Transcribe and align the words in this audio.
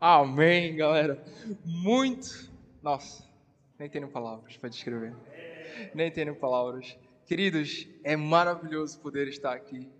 Amém, 0.00 0.76
galera. 0.76 1.20
Muito. 1.64 2.52
Nossa, 2.80 3.28
nem 3.76 3.90
tenho 3.90 4.08
palavras 4.08 4.56
para 4.56 4.68
descrever. 4.68 5.12
Nem 5.92 6.08
tenho 6.08 6.36
palavras. 6.36 6.96
Queridos, 7.26 7.88
é 8.04 8.16
maravilhoso 8.16 9.00
poder 9.00 9.26
estar 9.26 9.52
aqui. 9.52 9.90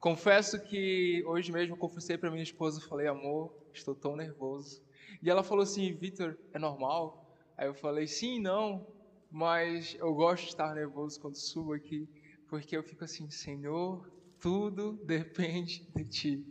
Confesso 0.00 0.60
que 0.60 1.22
hoje 1.24 1.52
mesmo 1.52 1.74
eu 1.74 1.78
confessei 1.78 2.18
para 2.18 2.28
minha 2.28 2.42
esposa, 2.42 2.80
falei, 2.88 3.06
amor, 3.06 3.54
estou 3.72 3.94
tão 3.94 4.16
nervoso. 4.16 4.82
E 5.22 5.30
ela 5.30 5.44
falou 5.44 5.62
assim, 5.62 5.92
Vitor, 5.92 6.36
é 6.52 6.58
normal? 6.58 7.24
Aí 7.56 7.68
eu 7.68 7.74
falei, 7.74 8.08
sim, 8.08 8.40
não, 8.40 8.84
mas 9.30 9.96
eu 10.00 10.12
gosto 10.12 10.42
de 10.42 10.48
estar 10.48 10.74
nervoso 10.74 11.20
quando 11.20 11.36
subo 11.36 11.72
aqui, 11.72 12.08
porque 12.48 12.76
eu 12.76 12.82
fico 12.82 13.04
assim, 13.04 13.30
Senhor, 13.30 14.10
tudo 14.46 14.92
depende 15.02 15.84
de 15.92 16.04
ti. 16.04 16.46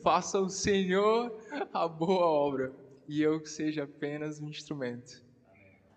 Faça 0.00 0.38
o 0.38 0.48
Senhor 0.48 1.36
a 1.72 1.88
boa 1.88 2.24
obra 2.24 2.72
e 3.08 3.20
eu 3.20 3.40
que 3.40 3.50
seja 3.50 3.82
apenas 3.82 4.40
um 4.40 4.48
instrumento. 4.48 5.24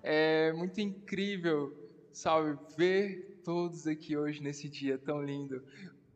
É 0.01 0.51
muito 0.53 0.81
incrível, 0.81 1.71
sabe, 2.11 2.57
ver 2.75 3.41
todos 3.43 3.85
aqui 3.85 4.17
hoje 4.17 4.41
nesse 4.41 4.67
dia 4.67 4.97
tão 4.97 5.21
lindo, 5.21 5.61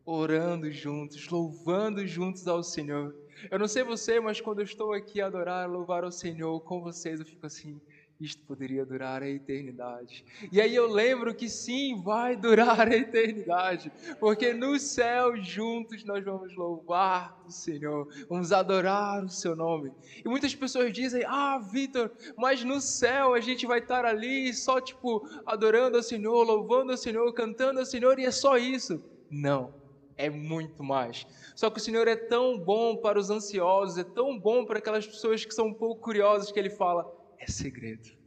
orando 0.04 0.72
juntos, 0.72 1.30
louvando 1.30 2.08
juntos 2.08 2.48
ao 2.48 2.64
Senhor. 2.64 3.16
Eu 3.52 3.59
não 3.59 3.68
sei 3.68 3.84
você, 3.84 4.20
mas 4.20 4.42
quando 4.42 4.62
eu 4.62 4.66
estou 4.66 4.94
aqui 4.94 5.22
a 5.22 5.28
adorar, 5.28 5.66
a 5.66 5.72
louvar 5.72 6.04
ao 6.04 6.12
Senhor 6.12 6.59
com 6.62 6.82
vocês, 6.82 7.20
eu 7.20 7.26
fico 7.28 7.46
assim, 7.46 7.80
isto 8.20 8.44
poderia 8.44 8.86
durar 8.86 9.23
a 9.23 9.30
eternidade. 9.30 10.26
E 10.52 10.59
aí 10.59 10.76
eu 10.76 10.88
lembro 10.88 11.34
que 11.34 11.48
sim, 11.48 12.02
vai 12.02 12.36
durar 12.36 12.88
a 12.88 12.95
eternidade, 12.95 13.92
porque 14.20 14.54
no 14.54 14.78
céu 14.78 15.38
juntos 15.38 16.04
nós 16.04 16.23
vamos 16.23 16.54
louvar 16.55 17.40
o 17.45 17.52
Senhor, 17.52 18.08
vamos 18.28 18.52
adorar 18.52 19.23
o 19.23 19.30
seu 19.30 19.55
nome. 19.55 19.94
E 20.23 20.28
muitas 20.28 20.54
pessoas 20.54 20.92
dizem: 20.92 21.23
"Ah, 21.26 21.59
Vitor, 21.59 22.12
mas 22.38 22.64
no 22.64 22.82
céu 22.82 23.34
a 23.34 23.40
gente 23.40 23.66
vai 23.66 23.80
estar 23.80 24.05
ali 24.05 24.53
só 24.53 24.81
tipo 24.81 25.25
adorando 25.45 25.95
ao 25.95 26.03
Senhor, 26.03 26.44
louvando 26.44 26.92
ao 26.92 26.97
Senhor, 26.97 27.31
cantando 27.34 27.80
ao 27.80 27.86
Senhor 27.86 28.20
e 28.20 28.25
é 28.25 28.31
só 28.31 28.58
isso?" 28.58 29.02
Não 29.31 29.80
é 30.20 30.30
muito 30.30 30.84
mais. 30.84 31.25
Só 31.56 31.70
que 31.70 31.80
o 31.80 31.81
Senhor 31.81 32.06
é 32.06 32.16
tão 32.17 32.59
bom 32.59 32.97
para 32.97 33.17
os 33.17 33.30
ansiosos, 33.30 33.97
é 33.97 34.03
tão 34.03 34.38
bom 34.38 34.66
para 34.66 34.80
aquelas 34.80 35.08
pessoas 35.08 35.45
que 35.45 35.53
são 35.53 35.67
um 35.67 35.73
pouco 35.73 36.02
curiosas 36.02 36.52
que 36.52 36.59
ele 36.59 36.70
fala: 36.70 37.09
é 37.40 37.48
segredo. 37.48 38.20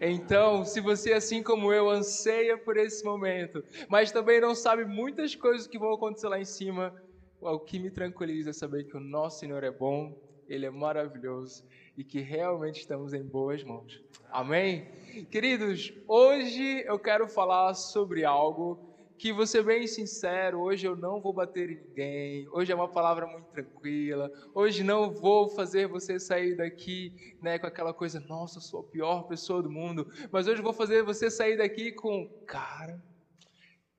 Então, 0.00 0.64
se 0.64 0.80
você, 0.80 1.12
assim 1.12 1.42
como 1.42 1.72
eu, 1.72 1.90
anseia 1.90 2.56
por 2.56 2.76
esse 2.76 3.04
momento, 3.04 3.64
mas 3.88 4.12
também 4.12 4.40
não 4.40 4.54
sabe 4.54 4.84
muitas 4.84 5.34
coisas 5.34 5.66
que 5.66 5.78
vão 5.78 5.92
acontecer 5.92 6.28
lá 6.28 6.38
em 6.38 6.44
cima, 6.44 6.92
o 7.40 7.58
que 7.58 7.78
me 7.78 7.90
tranquiliza 7.90 8.50
é 8.50 8.52
saber 8.52 8.84
que 8.84 8.96
o 8.96 9.00
nosso 9.00 9.40
Senhor 9.40 9.64
é 9.64 9.70
bom, 9.70 10.14
Ele 10.46 10.66
é 10.66 10.70
maravilhoso 10.70 11.64
e 11.96 12.04
que 12.04 12.20
realmente 12.20 12.80
estamos 12.80 13.12
em 13.12 13.24
boas 13.24 13.64
mãos. 13.64 14.00
Amém? 14.30 14.86
Queridos, 15.30 15.92
hoje 16.06 16.84
eu 16.86 16.98
quero 16.98 17.28
falar 17.28 17.74
sobre 17.74 18.24
algo 18.24 18.78
que 19.22 19.32
vou 19.32 19.46
ser 19.46 19.62
bem 19.62 19.86
sincero, 19.86 20.58
hoje 20.58 20.84
eu 20.84 20.96
não 20.96 21.20
vou 21.20 21.32
bater 21.32 21.70
em 21.70 21.76
ninguém, 21.76 22.48
hoje 22.50 22.72
é 22.72 22.74
uma 22.74 22.88
palavra 22.88 23.24
muito 23.24 23.46
tranquila, 23.52 24.28
hoje 24.52 24.82
não 24.82 25.12
vou 25.12 25.48
fazer 25.48 25.86
você 25.86 26.18
sair 26.18 26.56
daqui 26.56 27.36
né, 27.40 27.56
com 27.56 27.68
aquela 27.68 27.94
coisa, 27.94 28.18
nossa, 28.18 28.58
eu 28.58 28.62
sou 28.62 28.80
a 28.80 28.82
pior 28.82 29.22
pessoa 29.28 29.62
do 29.62 29.70
mundo, 29.70 30.10
mas 30.32 30.48
hoje 30.48 30.60
vou 30.60 30.72
fazer 30.72 31.04
você 31.04 31.30
sair 31.30 31.56
daqui 31.56 31.92
com, 31.92 32.28
cara, 32.48 33.00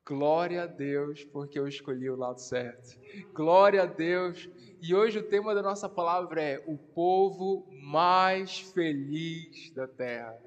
glória 0.05 0.63
a 0.63 0.67
Deus, 0.67 1.23
porque 1.23 1.57
eu 1.57 1.69
escolhi 1.69 2.09
o 2.09 2.17
lado 2.17 2.41
certo, 2.41 2.99
glória 3.33 3.83
a 3.83 3.85
Deus, 3.85 4.49
e 4.81 4.93
hoje 4.93 5.19
o 5.19 5.23
tema 5.23 5.55
da 5.55 5.61
nossa 5.61 5.87
palavra 5.87 6.41
é 6.41 6.61
o 6.67 6.77
povo 6.77 7.65
mais 7.81 8.59
feliz 8.59 9.71
da 9.71 9.87
terra. 9.87 10.37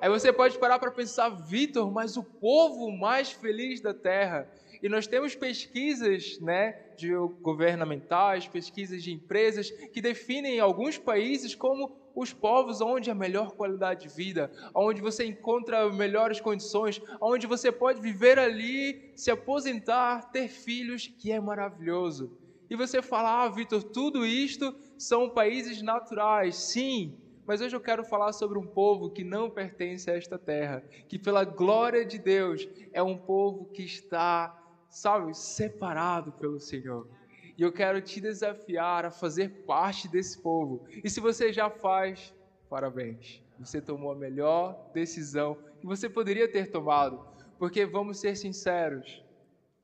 Aí 0.00 0.08
você 0.08 0.32
pode 0.32 0.58
parar 0.58 0.78
para 0.78 0.90
pensar, 0.90 1.28
Vitor, 1.30 1.90
mas 1.90 2.16
o 2.16 2.22
povo 2.22 2.90
mais 2.90 3.32
feliz 3.32 3.80
da 3.80 3.92
terra. 3.92 4.48
E 4.82 4.88
nós 4.88 5.06
temos 5.06 5.34
pesquisas 5.34 6.38
né, 6.40 6.72
de 6.96 7.12
governamentais, 7.42 8.46
pesquisas 8.46 9.02
de 9.02 9.12
empresas, 9.12 9.70
que 9.92 10.00
definem 10.00 10.60
alguns 10.60 10.98
países 10.98 11.54
como 11.54 11.96
os 12.14 12.32
povos 12.32 12.80
onde 12.80 13.10
a 13.10 13.14
melhor 13.14 13.52
qualidade 13.52 14.08
de 14.08 14.14
vida, 14.14 14.50
onde 14.74 15.00
você 15.00 15.24
encontra 15.24 15.90
melhores 15.92 16.40
condições, 16.40 17.00
onde 17.20 17.46
você 17.46 17.70
pode 17.70 18.00
viver 18.00 18.38
ali, 18.38 19.12
se 19.16 19.30
aposentar, 19.30 20.30
ter 20.30 20.48
filhos, 20.48 21.06
que 21.06 21.30
é 21.30 21.40
maravilhoso. 21.40 22.36
E 22.70 22.76
você 22.76 23.00
fala, 23.00 23.44
ah, 23.44 23.48
Vitor, 23.48 23.82
tudo 23.82 24.26
isto 24.26 24.74
são 24.98 25.30
países 25.30 25.80
naturais. 25.80 26.56
Sim, 26.56 27.16
mas 27.48 27.62
hoje 27.62 27.74
eu 27.74 27.80
quero 27.80 28.04
falar 28.04 28.34
sobre 28.34 28.58
um 28.58 28.66
povo 28.66 29.08
que 29.08 29.24
não 29.24 29.48
pertence 29.48 30.10
a 30.10 30.14
esta 30.14 30.38
terra, 30.38 30.84
que 31.08 31.18
pela 31.18 31.44
glória 31.44 32.04
de 32.04 32.18
Deus 32.18 32.68
é 32.92 33.02
um 33.02 33.16
povo 33.16 33.64
que 33.72 33.82
está, 33.82 34.54
sabe, 34.90 35.34
separado 35.34 36.30
pelo 36.32 36.60
Senhor. 36.60 37.08
E 37.56 37.62
eu 37.62 37.72
quero 37.72 38.02
te 38.02 38.20
desafiar 38.20 39.06
a 39.06 39.10
fazer 39.10 39.64
parte 39.64 40.06
desse 40.08 40.38
povo. 40.42 40.84
E 41.02 41.08
se 41.08 41.20
você 41.20 41.50
já 41.50 41.70
faz, 41.70 42.34
parabéns. 42.68 43.42
Você 43.58 43.80
tomou 43.80 44.12
a 44.12 44.14
melhor 44.14 44.90
decisão 44.92 45.56
que 45.80 45.86
você 45.86 46.06
poderia 46.06 46.52
ter 46.52 46.70
tomado. 46.70 47.26
Porque 47.58 47.86
vamos 47.86 48.20
ser 48.20 48.36
sinceros, 48.36 49.24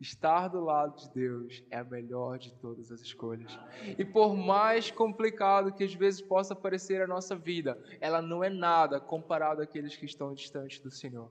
Estar 0.04 0.48
do 0.48 0.60
lado 0.60 0.98
de 0.98 1.14
Deus 1.14 1.64
é 1.70 1.78
a 1.78 1.84
melhor 1.84 2.38
de 2.38 2.52
todas 2.56 2.92
as 2.92 3.00
escolhas. 3.00 3.58
E 3.98 4.04
por 4.04 4.36
mais 4.36 4.90
complicado 4.90 5.72
que 5.72 5.82
às 5.82 5.94
vezes 5.94 6.20
possa 6.20 6.54
parecer 6.54 7.00
a 7.00 7.06
nossa 7.06 7.34
vida, 7.34 7.82
ela 8.02 8.20
não 8.20 8.44
é 8.44 8.50
nada 8.50 9.00
comparado 9.00 9.62
àqueles 9.62 9.96
que 9.96 10.04
estão 10.04 10.34
distantes 10.34 10.78
do 10.78 10.90
Senhor. 10.90 11.30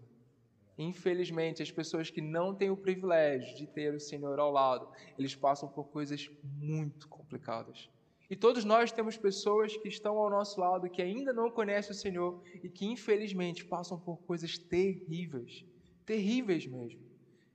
Infelizmente, 0.76 1.62
as 1.62 1.70
pessoas 1.70 2.10
que 2.10 2.20
não 2.20 2.56
têm 2.56 2.72
o 2.72 2.76
privilégio 2.76 3.56
de 3.56 3.68
ter 3.68 3.94
o 3.94 4.00
Senhor 4.00 4.40
ao 4.40 4.52
lado, 4.52 4.90
eles 5.20 5.36
passam 5.36 5.70
por 5.70 5.90
coisas 5.90 6.28
muito 6.44 7.08
complicadas. 7.08 7.88
E 8.28 8.36
todos 8.36 8.66
nós 8.66 8.92
temos 8.92 9.16
pessoas 9.16 9.78
que 9.78 9.88
estão 9.88 10.18
ao 10.18 10.32
nosso 10.32 10.60
lado 10.60 10.90
que 10.90 11.04
ainda 11.04 11.32
não 11.32 11.52
conhecem 11.52 11.92
o 11.92 11.94
Senhor 11.94 12.42
e 12.64 12.68
que 12.68 12.88
infelizmente 12.88 13.64
passam 13.64 14.00
por 14.00 14.18
coisas 14.24 14.58
terríveis, 14.58 15.64
terríveis 16.08 16.66
mesmo. 16.66 17.13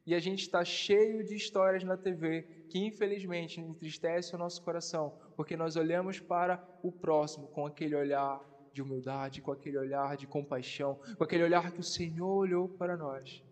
E 0.08 0.14
a 0.14 0.18
gente 0.18 0.40
está 0.40 0.64
cheio 0.64 1.22
de 1.22 1.34
histórias 1.34 1.84
na 1.84 1.94
TV 1.94 2.64
que 2.70 2.78
infelizmente 2.78 3.60
entristece 3.60 4.34
o 4.34 4.38
nosso 4.38 4.62
coração, 4.62 5.12
porque 5.36 5.54
nós 5.54 5.76
olhamos 5.76 6.18
para 6.18 6.66
o 6.82 6.90
próximo 6.90 7.46
com 7.48 7.66
aquele 7.66 7.94
olhar 7.94 8.40
de 8.72 8.80
humildade, 8.80 9.42
com 9.42 9.52
aquele 9.52 9.76
olhar 9.76 10.16
de 10.16 10.26
compaixão, 10.26 10.98
com 11.18 11.22
aquele 11.22 11.44
olhar 11.44 11.70
que 11.72 11.80
o 11.80 11.84
Senhor 11.84 12.26
olhou 12.26 12.70
para 12.70 12.96
nós. 12.96 13.44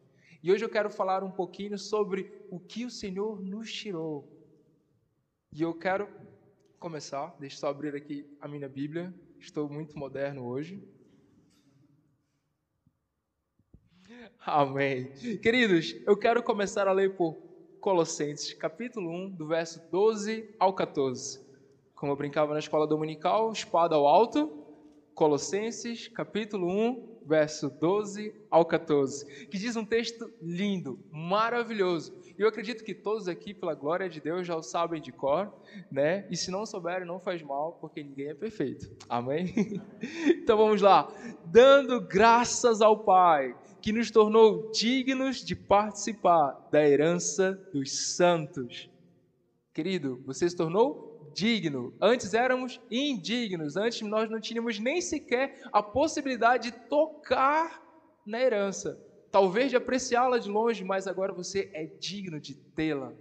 E 0.43 0.50
hoje 0.50 0.65
eu 0.65 0.71
quero 0.71 0.89
falar 0.89 1.22
um 1.22 1.31
pouquinho 1.31 1.77
sobre 1.77 2.33
o 2.50 2.59
que 2.59 2.87
o 2.87 2.91
Senhor 2.91 3.39
nos 3.43 3.71
tirou. 3.71 4.27
E 5.53 5.61
eu 5.61 5.75
quero 5.75 6.09
começar, 6.78 7.37
deixa 7.39 7.56
eu 7.56 7.61
só 7.61 7.69
abrir 7.69 7.95
aqui 7.95 8.27
a 8.41 8.49
minha 8.49 8.66
Bíblia, 8.66 9.15
estou 9.39 9.69
muito 9.69 9.99
moderno 9.99 10.47
hoje. 10.47 10.83
Amém. 14.45 15.11
Queridos, 15.43 15.97
eu 16.07 16.17
quero 16.17 16.43
começar 16.43 16.89
a 16.89 16.93
ler 16.93 17.17
por 17.17 17.37
Colossenses, 17.81 18.53
capítulo 18.53 19.11
1, 19.11 19.31
do 19.31 19.47
verso 19.47 19.81
12 19.91 20.55
ao 20.59 20.75
14. 20.75 21.41
Como 21.95 22.13
eu 22.13 22.17
brincava 22.17 22.53
na 22.53 22.59
escola 22.59 22.87
dominical, 22.87 23.53
espada 23.53 23.95
ao 23.95 24.07
alto. 24.07 24.65
Colossenses, 25.15 26.09
capítulo 26.09 26.69
1, 26.69 27.17
verso 27.27 27.69
12 27.71 28.35
ao 28.51 28.65
14, 28.65 29.47
que 29.47 29.59
diz 29.59 29.75
um 29.75 29.85
texto 29.85 30.31
lindo, 30.41 31.01
maravilhoso. 31.11 32.15
E 32.39 32.43
eu 32.43 32.49
acredito 32.49 32.85
que 32.85 32.95
todos 32.95 33.27
aqui, 33.27 33.55
pela 33.55 33.75
glória 33.75 34.09
de 34.09 34.21
Deus, 34.21 34.47
já 34.47 34.55
o 34.55 34.63
sabem 34.63 35.01
de 35.01 35.11
cor, 35.11 35.53
né? 35.91 36.27
E 36.31 36.37
se 36.37 36.51
não 36.51 36.67
souberem, 36.67 37.07
não 37.07 37.19
faz 37.19 37.43
mal, 37.43 37.79
porque 37.81 38.03
ninguém 38.03 38.29
é 38.29 38.35
perfeito. 38.35 38.95
Amém? 39.09 39.53
Então 40.29 40.57
vamos 40.57 40.81
lá. 40.81 41.13
Dando 41.47 42.01
graças 42.01 42.81
ao 42.81 43.01
Pai 43.01 43.57
que 43.86 43.92
nos 43.92 44.10
tornou 44.10 44.72
dignos 44.72 45.44
de 45.44 45.54
participar 45.54 46.68
da 46.72 46.84
herança 46.84 47.53
dos 47.72 48.16
santos. 48.16 48.91
Querido, 49.72 50.21
você 50.27 50.50
se 50.50 50.56
tornou 50.56 51.30
digno. 51.33 51.94
Antes 52.00 52.34
éramos 52.34 52.80
indignos, 52.91 53.77
antes 53.77 54.00
nós 54.00 54.28
não 54.28 54.41
tínhamos 54.41 54.80
nem 54.80 55.00
sequer 55.00 55.62
a 55.72 55.80
possibilidade 55.80 56.72
de 56.72 56.78
tocar 56.88 57.80
na 58.27 58.42
herança. 58.42 59.00
Talvez 59.30 59.71
de 59.71 59.77
apreciá-la 59.77 60.38
de 60.38 60.48
longe, 60.48 60.83
mas 60.83 61.06
agora 61.06 61.33
você 61.33 61.71
é 61.72 61.84
digno 61.86 62.41
de 62.41 62.56
tê-la. 62.56 63.12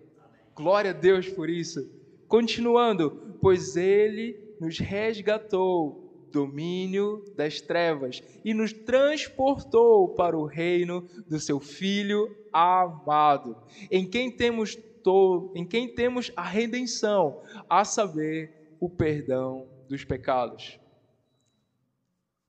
Glória 0.55 0.89
a 0.89 0.95
Deus 0.95 1.29
por 1.29 1.47
isso. 1.47 1.87
Continuando, 2.27 3.37
pois 3.39 3.75
ele 3.77 4.55
nos 4.59 4.79
resgatou 4.79 6.04
domínio 6.35 7.23
das 7.33 7.61
trevas 7.61 8.21
e 8.43 8.53
nos 8.53 8.73
transportou 8.73 10.09
para 10.09 10.37
o 10.37 10.45
reino 10.45 11.07
do 11.29 11.39
seu 11.39 11.61
filho 11.61 12.35
amado, 12.51 13.55
em 13.89 14.05
quem 14.05 14.29
temos 14.29 14.75
todo, 15.01 15.53
em 15.55 15.65
quem 15.65 15.95
temos 15.95 16.33
a 16.35 16.43
redenção, 16.43 17.41
a 17.69 17.85
saber, 17.85 18.75
o 18.77 18.89
perdão 18.89 19.65
dos 19.87 20.03
pecados. 20.03 20.77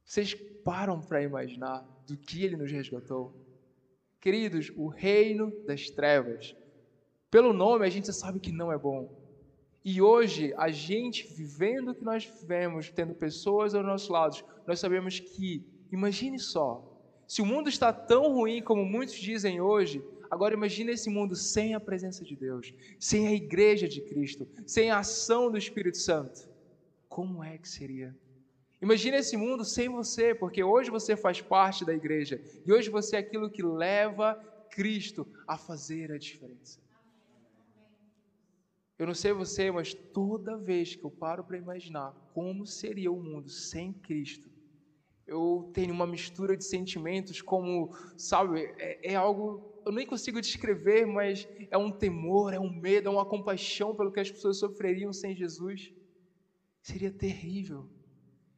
Vocês 0.05 0.35
param 0.65 1.00
para 1.00 1.23
imaginar 1.23 1.87
do 2.06 2.17
que 2.17 2.44
ele 2.44 2.56
nos 2.56 2.73
resgatou? 2.73 3.33
Queridos, 4.21 4.73
o 4.77 4.88
reino 4.88 5.53
das 5.65 5.88
trevas. 5.88 6.56
Pelo 7.31 7.53
nome 7.53 7.87
a 7.87 7.88
gente 7.88 8.12
sabe 8.12 8.41
que 8.41 8.50
não 8.50 8.73
é 8.73 8.77
bom. 8.77 9.25
E 9.88 10.03
hoje, 10.03 10.53
a 10.56 10.69
gente 10.69 11.33
vivendo 11.33 11.91
o 11.91 11.94
que 11.94 12.03
nós 12.03 12.25
vivemos, 12.25 12.91
tendo 12.91 13.15
pessoas 13.15 13.73
ao 13.73 13.85
nosso 13.85 14.12
lado, 14.12 14.44
nós 14.67 14.81
sabemos 14.81 15.21
que, 15.21 15.65
imagine 15.93 16.41
só, 16.41 16.85
se 17.25 17.41
o 17.41 17.47
mundo 17.47 17.69
está 17.69 17.93
tão 17.93 18.35
ruim 18.35 18.61
como 18.61 18.85
muitos 18.85 19.15
dizem 19.15 19.61
hoje, 19.61 20.05
agora 20.29 20.55
imagine 20.55 20.91
esse 20.91 21.09
mundo 21.09 21.37
sem 21.37 21.73
a 21.73 21.79
presença 21.79 22.25
de 22.25 22.35
Deus, 22.35 22.75
sem 22.99 23.29
a 23.29 23.33
igreja 23.33 23.87
de 23.87 24.00
Cristo, 24.00 24.49
sem 24.67 24.91
a 24.91 24.99
ação 24.99 25.53
do 25.53 25.56
Espírito 25.56 25.99
Santo. 25.99 26.50
Como 27.09 27.44
é 27.44 27.56
que 27.56 27.69
seria? 27.69 28.12
Imagine 28.83 29.19
esse 29.19 29.37
mundo 29.37 29.65
sem 29.65 29.88
você, 29.88 30.35
porque 30.35 30.65
hoje 30.65 30.91
você 30.91 31.17
faz 31.17 31.41
parte 31.41 31.85
da 31.85 31.94
igreja 31.94 32.43
e 32.67 32.73
hoje 32.73 32.91
você 32.91 33.15
é 33.15 33.21
aquilo 33.21 33.49
que 33.49 33.62
leva 33.62 34.35
Cristo 34.69 35.25
a 35.47 35.56
fazer 35.56 36.11
a 36.11 36.19
diferença. 36.19 36.85
Eu 38.98 39.06
não 39.06 39.14
sei 39.14 39.32
você, 39.32 39.70
mas 39.70 39.93
toda 39.93 40.56
vez 40.56 40.94
que 40.94 41.04
eu 41.04 41.10
paro 41.10 41.44
para 41.44 41.58
imaginar 41.58 42.12
como 42.32 42.66
seria 42.66 43.12
o 43.12 43.22
mundo 43.22 43.48
sem 43.48 43.93
Cristo, 43.93 44.50
eu 45.26 45.70
tenho 45.75 45.93
uma 45.93 46.06
mistura 46.06 46.56
de 46.56 46.64
sentimentos, 46.64 47.43
como, 47.43 47.94
sabe, 48.16 48.62
é, 48.78 49.12
é 49.12 49.14
algo 49.14 49.76
eu 49.87 49.93
nem 49.93 50.04
consigo 50.04 50.40
descrever, 50.40 51.06
mas 51.06 51.46
é 51.70 51.78
um 51.78 51.93
temor, 51.93 52.52
é 52.52 52.58
um 52.58 52.69
medo, 52.69 53.08
é 53.08 53.10
uma 53.10 53.25
compaixão 53.25 53.94
pelo 53.94 54.10
que 54.10 54.19
as 54.19 54.28
pessoas 54.28 54.58
sofreriam 54.58 55.12
sem 55.12 55.32
Jesus. 55.37 55.94
Seria 56.82 57.12
terrível. 57.12 57.88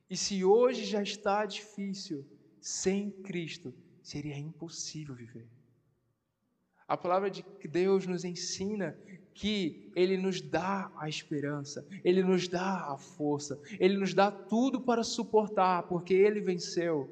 E 0.09 0.17
se 0.17 0.43
hoje 0.43 0.87
já 0.87 1.03
está 1.03 1.45
difícil, 1.45 2.27
sem 2.59 3.11
Cristo 3.11 3.75
seria 4.03 4.39
impossível 4.39 5.15
viver. 5.15 5.47
A 6.87 6.97
palavra 6.97 7.31
de 7.31 7.45
Deus 7.71 8.07
nos 8.07 8.25
ensina 8.25 8.99
que 9.39 9.89
Ele 9.95 10.17
nos 10.17 10.41
dá 10.41 10.91
a 10.97 11.09
esperança, 11.09 11.87
Ele 12.05 12.25
nos 12.25 12.49
dá 12.49 12.93
a 12.93 12.99
força, 12.99 13.61
Ele 13.79 13.97
nos 13.97 14.13
dá 14.13 14.33
tudo 14.33 14.81
para 14.81 15.05
suportar, 15.05 15.85
porque 15.85 16.13
Ele 16.13 16.41
venceu, 16.41 17.09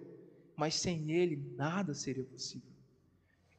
mas 0.57 0.75
sem 0.75 1.13
Ele 1.13 1.41
nada 1.57 1.95
seria 1.95 2.25
possível. 2.25 2.69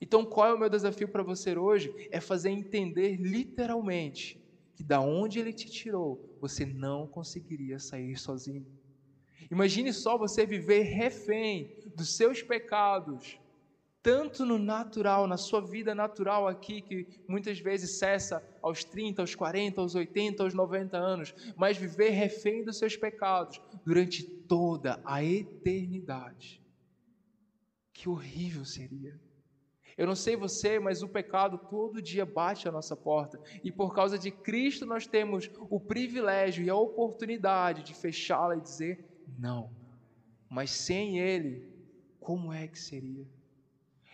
Então, 0.02 0.26
qual 0.26 0.50
é 0.50 0.54
o 0.54 0.60
meu 0.60 0.70
desafio 0.70 1.08
para 1.08 1.24
você 1.24 1.58
hoje? 1.58 1.94
É 2.12 2.20
fazer 2.20 2.50
entender 2.50 3.16
literalmente 3.16 4.38
que 4.76 4.84
da 4.84 5.00
onde 5.00 5.40
Ele 5.40 5.54
te 5.54 5.70
tirou, 5.72 6.38
você 6.42 6.66
não 6.66 7.08
conseguiria 7.08 7.80
sair 7.80 8.18
sozinho. 8.18 8.68
Imagine 9.50 9.94
só 9.94 10.18
você 10.18 10.46
viver 10.46 10.82
refém 10.82 11.74
dos 11.96 12.18
seus 12.18 12.42
pecados, 12.42 13.40
tanto 14.08 14.46
no 14.46 14.58
natural, 14.58 15.28
na 15.28 15.36
sua 15.36 15.60
vida 15.60 15.94
natural 15.94 16.48
aqui, 16.48 16.82
que 16.82 17.06
muitas 17.28 17.60
vezes 17.60 18.00
cessa 18.00 18.42
aos 18.62 18.82
30, 18.82 19.22
aos 19.22 19.36
40, 19.36 19.82
aos 19.82 19.96
80, 19.96 20.44
aos 20.44 20.54
90 20.54 20.98
anos, 20.98 21.36
mas 21.58 21.76
viver 21.76 22.12
refém 22.12 22.64
dos 22.64 22.78
seus 22.78 22.96
pecados 22.96 23.62
durante 23.84 24.24
toda 24.24 24.98
a 25.04 25.22
eternidade. 25.22 26.64
Que 27.92 28.08
horrível 28.08 28.64
seria. 28.64 29.20
Eu 29.98 30.08
não 30.08 30.16
sei 30.16 30.38
você, 30.38 30.80
mas 30.80 31.04
o 31.04 31.10
pecado 31.10 31.58
todo 31.70 32.02
dia 32.02 32.26
bate 32.26 32.66
à 32.66 32.72
nossa 32.72 32.96
porta. 32.96 33.38
E 33.62 33.74
por 33.74 33.94
causa 33.94 34.18
de 34.18 34.32
Cristo 34.32 34.86
nós 34.86 35.06
temos 35.06 35.52
o 35.70 35.82
privilégio 35.82 36.64
e 36.64 36.70
a 36.70 36.76
oportunidade 36.78 37.84
de 37.84 37.94
fechá-la 37.94 38.56
e 38.56 38.62
dizer: 38.62 39.06
não. 39.38 39.70
Mas 40.50 40.72
sem 40.72 41.20
Ele, 41.20 41.68
como 42.22 42.54
é 42.54 42.70
que 42.70 42.80
seria? 42.80 43.28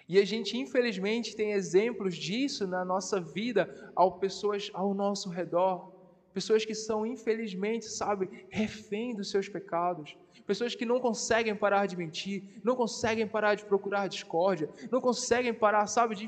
E 0.07 0.19
a 0.19 0.25
gente, 0.25 0.57
infelizmente, 0.57 1.35
tem 1.35 1.53
exemplos 1.53 2.15
disso 2.15 2.67
na 2.67 2.83
nossa 2.83 3.19
vida 3.21 3.91
ao 3.95 4.19
pessoas 4.19 4.69
ao 4.73 4.93
nosso 4.93 5.29
redor. 5.29 5.91
Pessoas 6.33 6.65
que 6.65 6.73
são, 6.73 7.05
infelizmente, 7.05 7.85
sabe, 7.85 8.47
refém 8.49 9.15
dos 9.15 9.29
seus 9.29 9.47
pecados. 9.47 10.17
Pessoas 10.45 10.73
que 10.75 10.85
não 10.85 10.99
conseguem 10.99 11.55
parar 11.55 11.85
de 11.85 11.95
mentir, 11.95 12.59
não 12.63 12.75
conseguem 12.75 13.27
parar 13.27 13.55
de 13.55 13.65
procurar 13.65 14.07
discórdia, 14.07 14.69
não 14.91 14.99
conseguem 14.99 15.53
parar, 15.53 15.85
sabe, 15.87 16.15
de, 16.15 16.27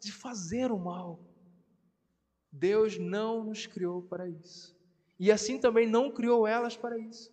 de 0.00 0.10
fazer 0.10 0.72
o 0.72 0.78
mal. 0.78 1.20
Deus 2.50 2.98
não 2.98 3.44
nos 3.44 3.66
criou 3.66 4.02
para 4.02 4.28
isso. 4.28 4.74
E 5.18 5.30
assim 5.30 5.58
também 5.58 5.86
não 5.86 6.10
criou 6.10 6.46
elas 6.46 6.76
para 6.76 6.98
isso. 6.98 7.30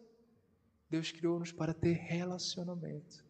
Deus 0.89 1.12
criou-nos 1.12 1.51
para 1.51 1.74
ter 1.74 1.94
relacionamento. 1.94 3.29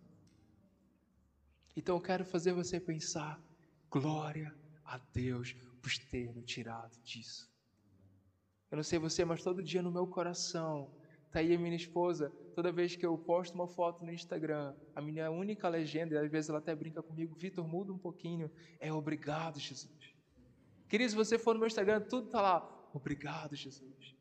Então 1.80 1.96
eu 1.96 2.02
quero 2.02 2.26
fazer 2.26 2.52
você 2.52 2.78
pensar: 2.78 3.42
glória 3.90 4.54
a 4.84 4.98
Deus 5.14 5.56
por 5.82 5.90
ter 6.12 6.30
nos 6.36 6.44
tirado 6.44 7.02
disso. 7.04 7.50
Eu 8.70 8.76
não 8.76 8.84
sei 8.84 9.00
você, 9.00 9.24
mas 9.24 9.42
todo 9.42 9.64
dia 9.64 9.82
no 9.82 9.90
meu 9.90 10.06
coração 10.06 10.92
está 11.28 11.40
aí 11.40 11.56
a 11.56 11.58
minha 11.58 11.78
esposa. 11.78 12.34
Toda 12.54 12.70
vez 12.70 12.98
que 12.98 13.06
eu 13.06 13.18
posto 13.18 13.54
uma 13.56 13.66
foto 13.66 14.04
no 14.04 14.12
Instagram, 14.12 14.76
a 14.94 15.02
minha 15.02 15.32
única 15.32 15.70
legenda, 15.70 16.16
e 16.16 16.18
às 16.18 16.30
vezes 16.30 16.50
ela 16.50 16.60
até 16.60 16.76
brinca 16.76 17.02
comigo, 17.02 17.34
Vitor, 17.34 17.66
muda 17.66 17.94
um 17.94 17.98
pouquinho, 17.98 18.52
é 18.78 18.92
obrigado, 18.92 19.58
Jesus. 19.58 20.14
Querido, 20.90 21.12
se 21.12 21.16
você 21.16 21.40
for 21.40 21.54
no 21.54 21.62
meu 21.62 21.68
Instagram, 21.68 22.02
tudo 22.02 22.26
está 22.26 22.42
lá, 22.42 22.90
obrigado, 22.94 23.56
Jesus. 23.56 24.16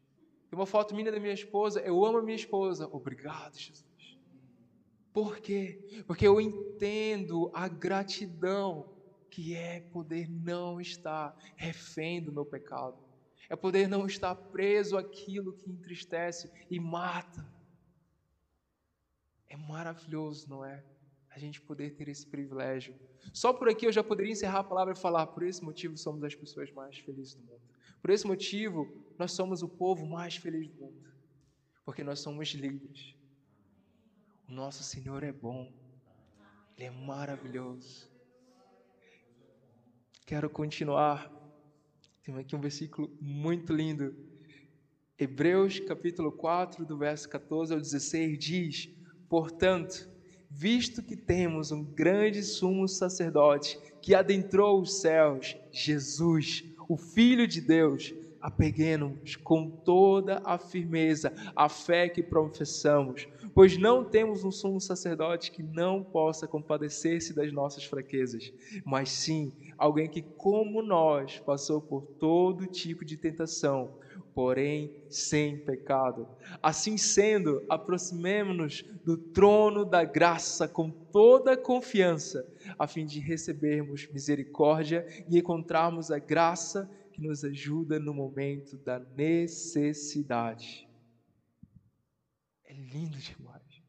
Tem 0.48 0.56
uma 0.56 0.64
foto 0.64 0.94
minha 0.94 1.10
da 1.10 1.18
minha 1.18 1.34
esposa. 1.34 1.80
Eu 1.80 2.04
amo 2.04 2.18
a 2.18 2.22
minha 2.22 2.36
esposa. 2.36 2.88
Obrigado, 2.92 3.58
Jesus. 3.58 3.87
Por 5.18 5.40
quê? 5.40 6.04
Porque 6.06 6.24
eu 6.24 6.40
entendo 6.40 7.50
a 7.52 7.66
gratidão 7.66 8.88
que 9.28 9.52
é 9.52 9.80
poder 9.80 10.30
não 10.30 10.80
estar 10.80 11.36
refém 11.56 12.22
do 12.22 12.30
meu 12.32 12.46
pecado. 12.46 12.96
É 13.50 13.56
poder 13.56 13.88
não 13.88 14.06
estar 14.06 14.36
preso 14.36 14.96
àquilo 14.96 15.54
que 15.54 15.68
entristece 15.68 16.48
e 16.70 16.78
mata. 16.78 17.44
É 19.48 19.56
maravilhoso, 19.56 20.48
não 20.48 20.64
é? 20.64 20.84
A 21.30 21.38
gente 21.40 21.60
poder 21.60 21.96
ter 21.96 22.06
esse 22.06 22.24
privilégio. 22.24 22.94
Só 23.32 23.52
por 23.52 23.68
aqui 23.68 23.86
eu 23.86 23.92
já 23.92 24.04
poderia 24.04 24.30
encerrar 24.30 24.60
a 24.60 24.64
palavra 24.64 24.94
e 24.94 24.96
falar: 24.96 25.26
por 25.26 25.42
esse 25.42 25.64
motivo 25.64 25.96
somos 25.96 26.22
as 26.22 26.36
pessoas 26.36 26.70
mais 26.70 26.96
felizes 26.96 27.34
do 27.34 27.42
mundo. 27.42 27.62
Por 28.00 28.10
esse 28.10 28.24
motivo, 28.24 28.86
nós 29.18 29.32
somos 29.32 29.64
o 29.64 29.68
povo 29.68 30.06
mais 30.06 30.36
feliz 30.36 30.68
do 30.68 30.76
mundo, 30.76 31.10
porque 31.84 32.04
nós 32.04 32.20
somos 32.20 32.50
líderes. 32.50 33.17
O 34.48 34.52
nosso 34.52 34.82
Senhor 34.82 35.22
é 35.22 35.30
bom, 35.30 35.70
Ele 36.74 36.86
é 36.86 36.90
maravilhoso. 36.90 38.08
Quero 40.24 40.48
continuar. 40.48 41.30
Tem 42.22 42.34
aqui 42.34 42.56
um 42.56 42.60
versículo 42.60 43.14
muito 43.20 43.74
lindo. 43.74 44.16
Hebreus 45.18 45.78
capítulo 45.80 46.32
4, 46.32 46.86
do 46.86 46.96
verso 46.96 47.28
14 47.28 47.74
ao 47.74 47.78
16, 47.78 48.38
diz: 48.38 48.88
Portanto, 49.28 50.10
visto 50.48 51.02
que 51.02 51.14
temos 51.14 51.70
um 51.70 51.84
grande 51.84 52.42
sumo 52.42 52.88
sacerdote 52.88 53.78
que 54.00 54.14
adentrou 54.14 54.80
os 54.80 55.02
céus, 55.02 55.58
Jesus, 55.70 56.64
o 56.88 56.96
Filho 56.96 57.46
de 57.46 57.60
Deus, 57.60 58.14
apeguemos 58.40 59.36
com 59.36 59.68
toda 59.68 60.40
a 60.44 60.58
firmeza 60.58 61.32
a 61.54 61.68
fé 61.68 62.08
que 62.08 62.22
professamos, 62.22 63.28
pois 63.58 63.76
não 63.76 64.04
temos 64.04 64.44
um 64.44 64.52
sumo 64.52 64.80
sacerdote 64.80 65.50
que 65.50 65.64
não 65.64 66.00
possa 66.00 66.46
compadecer-se 66.46 67.34
das 67.34 67.52
nossas 67.52 67.82
fraquezas, 67.82 68.52
mas 68.84 69.10
sim 69.10 69.52
alguém 69.76 70.08
que, 70.08 70.22
como 70.22 70.80
nós, 70.80 71.40
passou 71.40 71.82
por 71.82 72.06
todo 72.20 72.68
tipo 72.68 73.04
de 73.04 73.16
tentação, 73.16 73.90
porém 74.32 74.92
sem 75.10 75.58
pecado. 75.58 76.28
Assim 76.62 76.96
sendo, 76.96 77.60
aproximemo-nos 77.68 78.84
do 79.04 79.16
trono 79.16 79.84
da 79.84 80.04
graça 80.04 80.68
com 80.68 80.92
toda 80.92 81.56
confiança, 81.56 82.46
a 82.78 82.86
fim 82.86 83.04
de 83.04 83.18
recebermos 83.18 84.06
misericórdia 84.12 85.04
e 85.28 85.36
encontrarmos 85.36 86.12
a 86.12 86.20
graça 86.20 86.88
que 87.10 87.20
nos 87.20 87.42
ajuda 87.42 87.98
no 87.98 88.14
momento 88.14 88.78
da 88.78 89.00
necessidade. 89.16 90.87
Lindo 92.78 93.18
demais. 93.18 93.82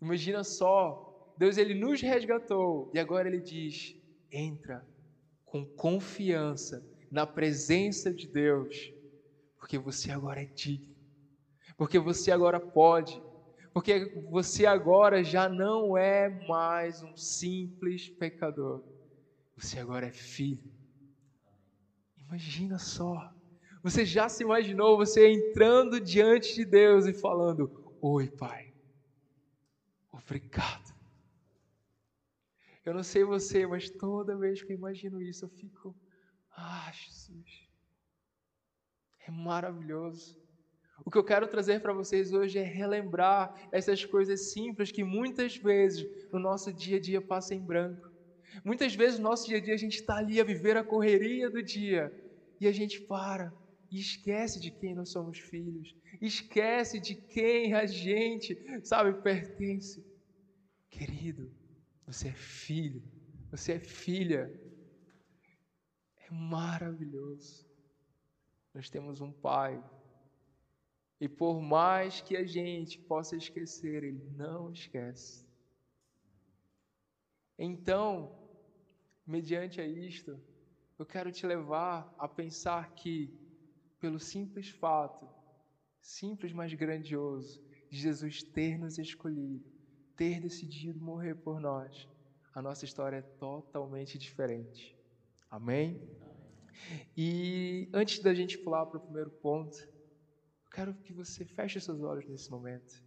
Imagina 0.00 0.44
só, 0.44 0.96
Deus 1.36 1.56
ele 1.56 1.74
nos 1.74 2.00
resgatou 2.00 2.88
e 2.92 2.98
agora 2.98 3.28
ele 3.28 3.40
diz: 3.40 3.94
entra 4.30 4.86
com 5.44 5.66
confiança 5.74 6.82
na 7.10 7.26
presença 7.26 8.14
de 8.14 8.28
Deus, 8.28 8.92
porque 9.58 9.78
você 9.78 10.12
agora 10.12 10.42
é 10.42 10.46
digno, 10.54 10.86
porque 11.76 11.98
você 11.98 12.30
agora 12.30 12.60
pode, 12.60 13.24
porque 13.72 14.06
você 14.30 14.64
agora 14.64 15.24
já 15.24 15.48
não 15.48 15.96
é 15.98 16.28
mais 16.48 17.02
um 17.02 17.16
simples 17.16 18.10
pecador, 18.18 18.80
você 19.56 19.80
agora 19.80 20.06
é 20.06 20.12
filho 20.12 20.72
Imagina 22.16 22.78
só, 22.78 23.14
Você 23.82 24.04
já 24.04 24.28
se 24.28 24.44
imaginou 24.44 24.96
você 24.96 25.28
entrando 25.28 26.00
diante 26.00 26.54
de 26.54 26.64
Deus 26.64 27.04
e 27.04 27.12
falando: 27.12 27.70
Oi, 28.00 28.28
Pai, 28.30 28.72
obrigado. 30.12 30.94
Eu 32.84 32.94
não 32.94 33.02
sei 33.02 33.24
você, 33.24 33.66
mas 33.66 33.90
toda 33.90 34.36
vez 34.36 34.62
que 34.62 34.72
eu 34.72 34.76
imagino 34.76 35.20
isso, 35.20 35.44
eu 35.44 35.48
fico: 35.48 35.96
Ah, 36.56 36.92
Jesus, 36.92 37.68
é 39.26 39.30
maravilhoso. 39.32 40.36
O 41.04 41.10
que 41.10 41.18
eu 41.18 41.24
quero 41.24 41.48
trazer 41.48 41.80
para 41.80 41.92
vocês 41.92 42.32
hoje 42.32 42.58
é 42.58 42.62
relembrar 42.62 43.52
essas 43.72 44.04
coisas 44.04 44.52
simples 44.52 44.92
que 44.92 45.02
muitas 45.02 45.56
vezes 45.56 46.06
no 46.30 46.38
nosso 46.38 46.72
dia 46.72 46.98
a 46.98 47.00
dia 47.00 47.20
passam 47.20 47.56
em 47.56 47.64
branco. 47.64 48.08
Muitas 48.64 48.94
vezes 48.94 49.18
no 49.18 49.24
nosso 49.24 49.46
dia 49.46 49.56
a 49.56 49.60
dia 49.60 49.74
a 49.74 49.78
gente 49.78 49.96
está 49.96 50.18
ali 50.18 50.40
a 50.40 50.44
viver 50.44 50.76
a 50.76 50.84
correria 50.84 51.50
do 51.50 51.60
dia 51.60 52.12
e 52.60 52.68
a 52.68 52.72
gente 52.72 53.00
para 53.02 53.52
e 53.92 54.00
esquece 54.00 54.58
de 54.58 54.70
quem 54.70 54.94
nós 54.94 55.10
somos 55.10 55.38
filhos, 55.38 55.94
esquece 56.20 56.98
de 56.98 57.14
quem 57.14 57.74
a 57.74 57.84
gente, 57.84 58.56
sabe, 58.82 59.12
pertence. 59.22 60.02
Querido, 60.88 61.54
você 62.06 62.28
é 62.28 62.34
filho, 62.34 63.02
você 63.50 63.74
é 63.74 63.78
filha. 63.78 64.50
É 66.16 66.30
maravilhoso. 66.30 67.66
Nós 68.72 68.88
temos 68.88 69.20
um 69.20 69.30
Pai. 69.30 69.82
E 71.20 71.28
por 71.28 71.60
mais 71.60 72.20
que 72.22 72.36
a 72.36 72.46
gente 72.46 72.98
possa 73.00 73.36
esquecer, 73.36 74.02
Ele 74.02 74.24
não 74.34 74.72
esquece. 74.72 75.44
Então, 77.58 78.34
mediante 79.26 79.80
a 79.80 79.86
isto, 79.86 80.42
eu 80.98 81.06
quero 81.06 81.30
te 81.30 81.46
levar 81.46 82.12
a 82.18 82.26
pensar 82.26 82.94
que, 82.94 83.30
pelo 84.02 84.18
simples 84.18 84.68
fato, 84.68 85.28
simples 86.00 86.52
mas 86.52 86.74
grandioso, 86.74 87.64
de 87.88 87.98
Jesus 87.98 88.42
ter 88.42 88.76
nos 88.76 88.98
escolhido, 88.98 89.64
ter 90.16 90.40
decidido 90.40 91.00
morrer 91.00 91.36
por 91.36 91.60
nós, 91.60 92.08
a 92.52 92.60
nossa 92.60 92.84
história 92.84 93.18
é 93.18 93.22
totalmente 93.22 94.18
diferente. 94.18 94.98
Amém? 95.48 96.02
E 97.16 97.88
antes 97.94 98.18
da 98.18 98.34
gente 98.34 98.58
pular 98.58 98.86
para 98.86 98.98
o 98.98 99.02
primeiro 99.02 99.30
ponto, 99.30 99.78
eu 99.78 100.70
quero 100.72 100.94
que 100.94 101.12
você 101.12 101.44
feche 101.44 101.80
seus 101.80 102.02
olhos 102.02 102.26
nesse 102.26 102.50
momento. 102.50 103.00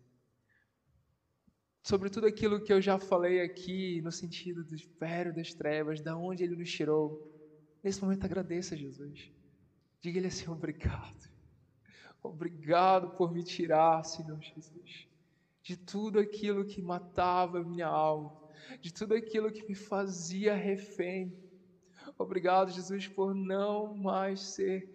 Sobre 1.83 2.09
tudo 2.09 2.25
aquilo 2.25 2.63
que 2.63 2.71
eu 2.71 2.81
já 2.81 2.97
falei 2.97 3.41
aqui, 3.41 4.01
no 4.01 4.13
sentido 4.13 4.63
do 4.63 4.73
império 4.73 5.35
das 5.35 5.53
trevas, 5.53 5.99
da 6.01 6.15
onde 6.15 6.45
ele 6.45 6.55
nos 6.55 6.71
tirou. 6.71 7.29
Nesse 7.83 8.01
momento, 8.01 8.23
agradeça 8.23 8.75
a 8.75 8.77
Jesus. 8.77 9.35
Diga-lhe 10.05 10.27
assim: 10.27 10.51
obrigado. 10.51 11.31
Obrigado 12.21 13.09
por 13.17 13.33
me 13.33 13.43
tirar, 13.43 14.03
Senhor 14.03 14.39
Jesus, 14.39 15.07
de 15.63 15.75
tudo 15.75 16.19
aquilo 16.19 16.63
que 16.63 16.79
matava 16.79 17.63
minha 17.63 17.88
alma, 17.88 18.31
de 18.79 18.93
tudo 18.93 19.15
aquilo 19.15 19.51
que 19.51 19.67
me 19.67 19.74
fazia 19.74 20.53
refém 20.53 21.35
Obrigado, 22.19 22.69
Jesus, 22.69 23.07
por 23.07 23.33
não 23.33 23.95
mais 23.95 24.39
ser, 24.53 24.88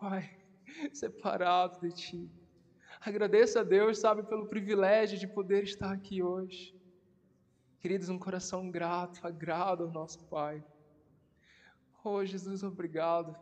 Pai, 0.00 0.36
separado 0.92 1.78
de 1.78 1.94
Ti. 1.94 2.30
Agradeça 3.00 3.60
a 3.60 3.62
Deus, 3.62 4.00
sabe, 4.00 4.24
pelo 4.24 4.48
privilégio 4.48 5.16
de 5.16 5.28
poder 5.28 5.62
estar 5.62 5.92
aqui 5.92 6.24
hoje. 6.24 6.74
Queridos, 7.78 8.08
um 8.08 8.18
coração 8.18 8.68
grato, 8.68 9.24
agrado 9.24 9.84
ao 9.84 9.92
nosso 9.92 10.24
Pai. 10.24 10.60
Oh, 12.02 12.24
Jesus, 12.24 12.64
obrigado. 12.64 13.36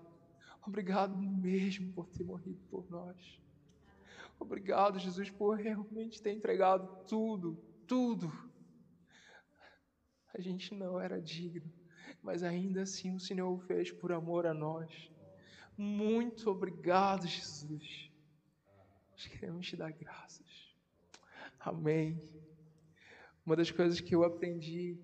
Obrigado 0.66 1.16
mesmo 1.16 1.92
por 1.92 2.08
ter 2.08 2.24
morrido 2.24 2.60
por 2.70 2.88
nós. 2.90 3.40
Obrigado, 4.38 4.98
Jesus, 4.98 5.30
por 5.30 5.56
realmente 5.56 6.20
ter 6.20 6.32
entregado 6.32 7.04
tudo, 7.06 7.56
tudo. 7.86 8.32
A 10.34 10.40
gente 10.40 10.74
não 10.74 10.98
era 11.00 11.20
digno 11.20 11.70
mas 12.24 12.42
ainda 12.42 12.82
assim 12.82 13.14
o 13.14 13.20
Senhor 13.20 13.52
o 13.52 13.58
fez 13.58 13.92
por 13.92 14.10
amor 14.10 14.46
a 14.46 14.54
nós. 14.54 15.10
Muito 15.76 16.50
obrigado, 16.50 17.26
Jesus. 17.28 18.10
Nós 19.12 19.26
queremos 19.26 19.66
te 19.66 19.76
dar 19.76 19.92
graças. 19.92 20.74
Amém. 21.60 22.18
Uma 23.44 23.54
das 23.54 23.70
coisas 23.70 24.00
que 24.00 24.14
eu 24.14 24.24
aprendi 24.24 24.98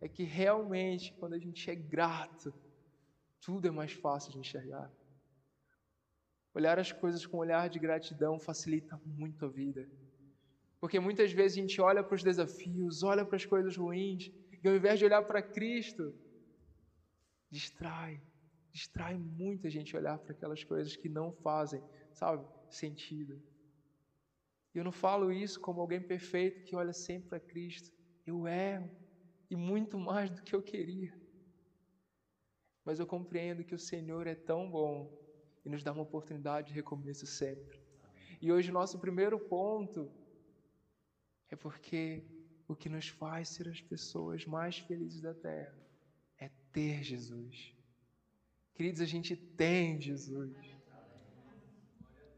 é 0.00 0.08
que 0.08 0.22
realmente, 0.22 1.12
quando 1.18 1.34
a 1.34 1.38
gente 1.38 1.70
é 1.70 1.74
grato, 1.74 2.52
tudo 3.44 3.68
é 3.68 3.70
mais 3.70 3.92
fácil 3.92 4.32
de 4.32 4.38
enxergar. 4.38 4.90
Olhar 6.54 6.78
as 6.78 6.90
coisas 6.92 7.26
com 7.26 7.36
um 7.36 7.40
olhar 7.40 7.68
de 7.68 7.78
gratidão 7.78 8.38
facilita 8.40 8.98
muito 9.04 9.44
a 9.44 9.48
vida. 9.48 9.86
Porque 10.80 10.98
muitas 10.98 11.32
vezes 11.32 11.58
a 11.58 11.60
gente 11.60 11.80
olha 11.80 12.02
para 12.02 12.14
os 12.14 12.22
desafios, 12.22 13.02
olha 13.02 13.24
para 13.24 13.36
as 13.36 13.44
coisas 13.44 13.76
ruins, 13.76 14.30
e 14.62 14.68
ao 14.68 14.74
invés 14.74 14.98
de 14.98 15.04
olhar 15.04 15.22
para 15.22 15.42
Cristo, 15.42 16.14
distrai, 17.50 18.22
distrai 18.72 19.16
muito 19.16 19.66
a 19.66 19.70
gente 19.70 19.96
olhar 19.96 20.18
para 20.18 20.32
aquelas 20.32 20.62
coisas 20.64 20.96
que 20.96 21.08
não 21.08 21.32
fazem, 21.42 21.82
sabe, 22.12 22.46
sentido. 22.68 23.42
E 24.74 24.78
eu 24.78 24.84
não 24.84 24.92
falo 24.92 25.32
isso 25.32 25.58
como 25.60 25.80
alguém 25.80 26.02
perfeito 26.02 26.60
que 26.64 26.74
olha 26.74 26.92
sempre 26.92 27.28
para 27.28 27.40
Cristo. 27.40 27.90
Eu 28.26 28.46
erro 28.46 28.92
e 29.50 29.56
muito 29.56 29.98
mais 29.98 30.30
do 30.30 30.42
que 30.42 30.54
eu 30.54 30.62
queria. 30.62 31.12
Mas 32.84 32.98
eu 32.98 33.06
compreendo 33.06 33.64
que 33.64 33.74
o 33.74 33.78
Senhor 33.78 34.26
é 34.26 34.34
tão 34.34 34.70
bom 34.70 35.10
e 35.64 35.68
nos 35.68 35.82
dá 35.82 35.92
uma 35.92 36.02
oportunidade 36.02 36.68
de 36.68 36.74
recomeço 36.74 37.26
sempre. 37.26 37.80
E 38.40 38.52
hoje 38.52 38.70
nosso 38.70 38.98
primeiro 38.98 39.38
ponto 39.38 40.10
é 41.50 41.56
porque 41.56 42.22
o 42.68 42.76
que 42.76 42.88
nos 42.88 43.08
faz 43.08 43.48
ser 43.48 43.68
as 43.68 43.80
pessoas 43.80 44.44
mais 44.44 44.78
felizes 44.78 45.20
da 45.20 45.34
terra 45.34 45.84
ter 46.74 47.04
Jesus. 47.04 47.72
Queridos, 48.74 49.00
a 49.00 49.04
gente 49.04 49.36
tem 49.36 50.00
Jesus. 50.00 50.52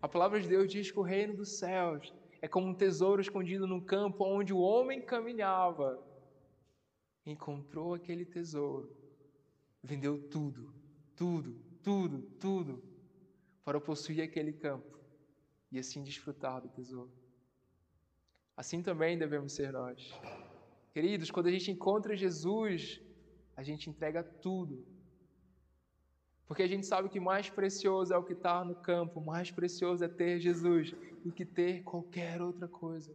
A 0.00 0.06
palavra 0.06 0.38
de 0.38 0.46
Deus 0.46 0.70
diz 0.70 0.90
que 0.90 0.98
o 0.98 1.02
reino 1.02 1.34
dos 1.34 1.58
céus 1.58 2.12
é 2.42 2.46
como 2.46 2.68
um 2.68 2.74
tesouro 2.74 3.22
escondido 3.22 3.66
no 3.66 3.80
campo 3.80 4.24
onde 4.26 4.52
o 4.52 4.58
homem 4.58 5.00
caminhava. 5.00 5.98
Encontrou 7.24 7.94
aquele 7.94 8.26
tesouro, 8.26 8.94
vendeu 9.86 10.18
tudo, 10.28 10.74
tudo, 11.14 11.56
tudo, 11.82 12.22
tudo, 12.40 12.82
para 13.64 13.80
possuir 13.80 14.20
aquele 14.20 14.52
campo 14.52 14.98
e 15.70 15.78
assim 15.78 16.02
desfrutar 16.02 16.60
do 16.60 16.68
tesouro. 16.68 17.12
Assim 18.56 18.82
também 18.82 19.16
devemos 19.16 19.52
ser 19.52 19.72
nós. 19.72 20.12
Queridos, 20.92 21.30
quando 21.30 21.46
a 21.46 21.50
gente 21.50 21.70
encontra 21.70 22.16
Jesus, 22.16 23.00
a 23.56 23.62
gente 23.62 23.88
entrega 23.88 24.22
tudo. 24.24 24.84
Porque 26.46 26.62
a 26.62 26.66
gente 26.66 26.86
sabe 26.86 27.08
que 27.08 27.20
mais 27.20 27.48
precioso 27.50 28.12
é 28.12 28.16
o 28.16 28.24
que 28.24 28.32
está 28.32 28.64
no 28.64 28.74
campo, 28.74 29.20
mais 29.20 29.50
precioso 29.50 30.04
é 30.04 30.08
ter 30.08 30.40
Jesus 30.40 30.92
do 31.24 31.32
que 31.32 31.44
ter 31.44 31.82
qualquer 31.82 32.40
outra 32.40 32.66
coisa. 32.66 33.14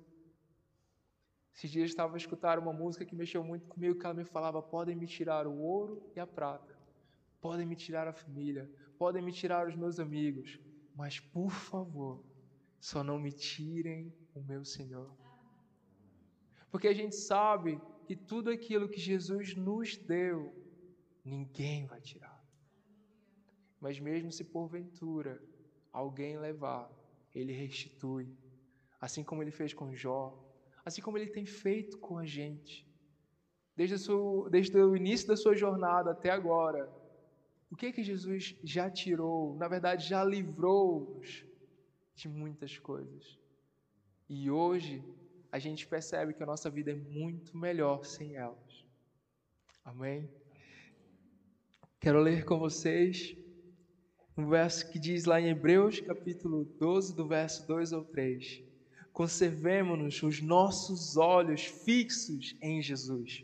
Esses 1.53 1.69
dias 1.69 1.83
eu 1.83 1.85
estava 1.85 2.15
a 2.15 2.17
escutar 2.17 2.57
uma 2.57 2.73
música 2.73 3.05
que 3.05 3.15
mexeu 3.15 3.43
muito 3.43 3.67
comigo, 3.67 3.97
que 3.99 4.05
ela 4.05 4.15
me 4.15 4.23
falava: 4.23 4.61
podem 4.61 4.95
me 4.95 5.07
tirar 5.07 5.45
o 5.47 5.57
ouro 5.57 6.01
e 6.15 6.19
a 6.19 6.27
prata, 6.27 6.75
podem 7.39 7.65
me 7.65 7.75
tirar 7.75 8.07
a 8.07 8.13
família, 8.13 8.69
podem 8.97 9.21
me 9.21 9.31
tirar 9.31 9.67
os 9.67 9.75
meus 9.75 9.99
amigos, 9.99 10.59
mas 10.95 11.19
por 11.19 11.51
favor, 11.51 12.23
só 12.79 13.03
não 13.03 13.19
me 13.19 13.31
tirem 13.31 14.13
o 14.33 14.41
meu 14.41 14.63
Senhor. 14.63 15.11
Porque 16.71 16.87
a 16.87 16.93
gente 16.93 17.15
sabe 17.15 17.79
que 18.05 18.15
tudo 18.15 18.49
aquilo 18.49 18.89
que 18.89 18.99
Jesus 18.99 19.55
nos 19.55 19.97
deu, 19.97 20.55
ninguém 21.23 21.85
vai 21.85 21.99
tirar. 21.99 22.41
Mas 23.79 23.99
mesmo 23.99 24.31
se 24.31 24.43
porventura 24.43 25.41
alguém 25.91 26.37
levar, 26.37 26.89
ele 27.33 27.51
restitui. 27.51 28.33
Assim 28.99 29.23
como 29.23 29.41
ele 29.41 29.51
fez 29.51 29.73
com 29.73 29.93
Jó, 29.93 30.50
assim 30.85 31.01
como 31.01 31.17
ele 31.17 31.27
tem 31.27 31.45
feito 31.45 31.97
com 31.97 32.17
a 32.17 32.25
gente. 32.25 32.87
Desde, 33.75 33.95
desde 34.49 34.77
o 34.77 34.95
início 34.95 35.27
da 35.27 35.35
sua 35.35 35.55
jornada 35.55 36.11
até 36.11 36.29
agora, 36.29 36.91
o 37.69 37.75
que 37.75 37.91
que 37.91 38.03
Jesus 38.03 38.55
já 38.63 38.89
tirou, 38.89 39.55
na 39.55 39.67
verdade 39.67 40.07
já 40.07 40.23
livrou-nos 40.23 41.45
de 42.13 42.27
muitas 42.27 42.77
coisas. 42.77 43.39
E 44.27 44.51
hoje 44.51 45.03
a 45.51 45.59
gente 45.59 45.87
percebe 45.87 46.33
que 46.33 46.43
a 46.43 46.45
nossa 46.45 46.69
vida 46.69 46.91
é 46.91 46.95
muito 46.95 47.57
melhor 47.57 48.05
sem 48.05 48.35
elas. 48.35 48.85
Amém? 49.83 50.29
Quero 51.99 52.19
ler 52.19 52.45
com 52.45 52.57
vocês 52.57 53.35
um 54.37 54.47
verso 54.47 54.89
que 54.89 54.97
diz 54.97 55.25
lá 55.25 55.39
em 55.39 55.49
Hebreus, 55.49 55.99
capítulo 55.99 56.65
12, 56.79 57.15
do 57.15 57.27
verso 57.27 57.67
2 57.67 57.93
ao 57.93 58.03
3. 58.03 58.70
Conservemos-nos 59.13 60.23
os 60.23 60.41
nossos 60.41 61.17
olhos 61.17 61.65
fixos 61.65 62.55
em 62.61 62.81
Jesus, 62.81 63.43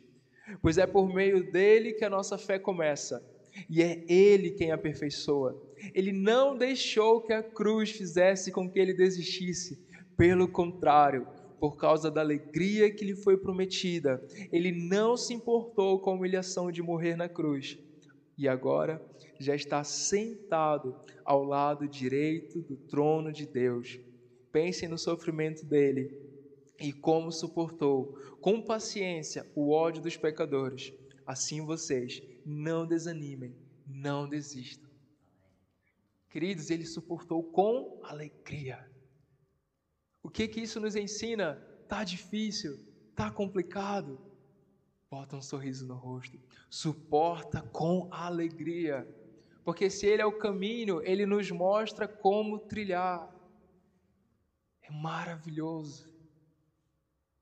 pois 0.62 0.78
é 0.78 0.88
por 0.88 1.14
meio 1.14 1.52
dele 1.52 1.94
que 1.94 2.06
a 2.06 2.10
nossa 2.10 2.38
fé 2.38 2.58
começa. 2.58 3.24
e 3.70 3.82
é 3.82 4.06
Ele 4.08 4.52
quem 4.52 4.72
aperfeiçoa. 4.72 5.60
Ele 5.94 6.12
não 6.12 6.56
deixou 6.56 7.22
que 7.22 7.34
a 7.34 7.42
cruz 7.42 7.90
fizesse 7.92 8.52
com 8.52 8.70
que 8.70 8.80
ele 8.80 8.94
desistisse, 8.94 9.84
pelo 10.16 10.48
contrário, 10.48 11.28
por 11.60 11.76
causa 11.76 12.12
da 12.12 12.22
alegria 12.22 12.92
que 12.92 13.06
lhe 13.06 13.16
foi 13.16 13.38
prometida, 13.38 14.24
ele 14.52 14.72
não 14.72 15.18
se 15.18 15.34
importou 15.34 16.00
com 16.00 16.12
a 16.12 16.14
humilhação 16.14 16.72
de 16.72 16.82
morrer 16.82 17.16
na 17.16 17.28
cruz. 17.28 17.78
E 18.38 18.48
agora 18.48 19.02
já 19.40 19.56
está 19.56 19.84
sentado 19.84 20.96
ao 21.26 21.44
lado 21.44 21.88
direito 21.88 22.62
do 22.62 22.76
trono 22.76 23.32
de 23.32 23.46
Deus. 23.46 24.00
Pensem 24.58 24.90
no 24.90 24.98
sofrimento 24.98 25.64
dele 25.64 26.20
e 26.80 26.92
como 26.92 27.32
suportou 27.32 28.18
com 28.42 28.60
paciência 28.60 29.48
o 29.54 29.70
ódio 29.70 30.02
dos 30.02 30.18
pecadores. 30.18 30.92
Assim 31.28 31.64
vocês 31.64 32.24
não 32.44 32.88
desanimem, 32.88 33.56
não 33.86 34.28
desistam. 34.28 34.90
Queridos, 36.28 36.72
ele 36.72 36.88
suportou 36.88 37.44
com 37.44 38.02
alegria. 38.04 38.84
O 40.24 40.30
que 40.32 40.48
que 40.48 40.62
isso 40.62 40.80
nos 40.80 40.96
ensina? 40.96 41.64
Tá 41.88 42.04
difícil, 42.04 42.80
tá 43.16 43.30
complicado. 43.30 44.20
Bota 45.08 45.36
um 45.36 45.42
sorriso 45.42 45.86
no 45.86 45.94
rosto. 45.94 46.42
Suporta 46.68 47.62
com 47.62 48.08
alegria. 48.10 49.08
Porque 49.64 49.88
se 49.88 50.08
ele 50.08 50.24
é 50.24 50.26
o 50.26 50.40
caminho, 50.40 51.00
ele 51.04 51.28
nos 51.28 51.52
mostra 51.52 52.08
como 52.08 52.58
trilhar. 52.58 53.37
É 54.88 54.92
maravilhoso. 54.92 56.08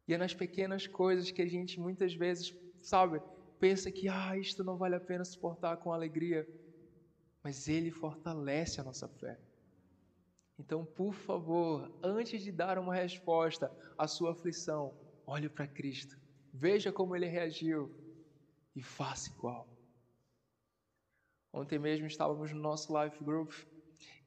E 0.07 0.13
é 0.13 0.17
nas 0.17 0.33
pequenas 0.33 0.87
coisas 0.87 1.31
que 1.31 1.41
a 1.41 1.47
gente 1.47 1.79
muitas 1.79 2.13
vezes, 2.13 2.51
sabe, 2.81 3.19
pensa 3.59 3.91
que 3.91 4.07
ah, 4.07 4.35
isto 4.37 4.63
não 4.63 4.77
vale 4.77 4.95
a 4.95 4.99
pena 4.99 5.23
suportar 5.23 5.77
com 5.77 5.93
alegria. 5.93 6.47
Mas 7.43 7.67
ele 7.67 7.91
fortalece 7.91 8.81
a 8.81 8.83
nossa 8.83 9.07
fé. 9.07 9.37
Então, 10.57 10.85
por 10.95 11.13
favor, 11.13 11.91
antes 12.01 12.41
de 12.41 12.51
dar 12.51 12.79
uma 12.79 12.95
resposta 12.95 13.69
à 13.97 14.07
sua 14.07 14.31
aflição, 14.31 14.95
olhe 15.27 15.49
para 15.49 15.67
Cristo, 15.67 16.15
veja 16.51 16.91
como 16.91 17.15
ele 17.15 17.27
reagiu 17.27 17.91
e 18.75 18.81
faça 18.81 19.29
igual. 19.29 19.67
Ontem 21.53 21.77
mesmo 21.77 22.07
estávamos 22.07 22.51
no 22.51 22.59
nosso 22.59 22.91
life 22.99 23.23
group 23.23 23.51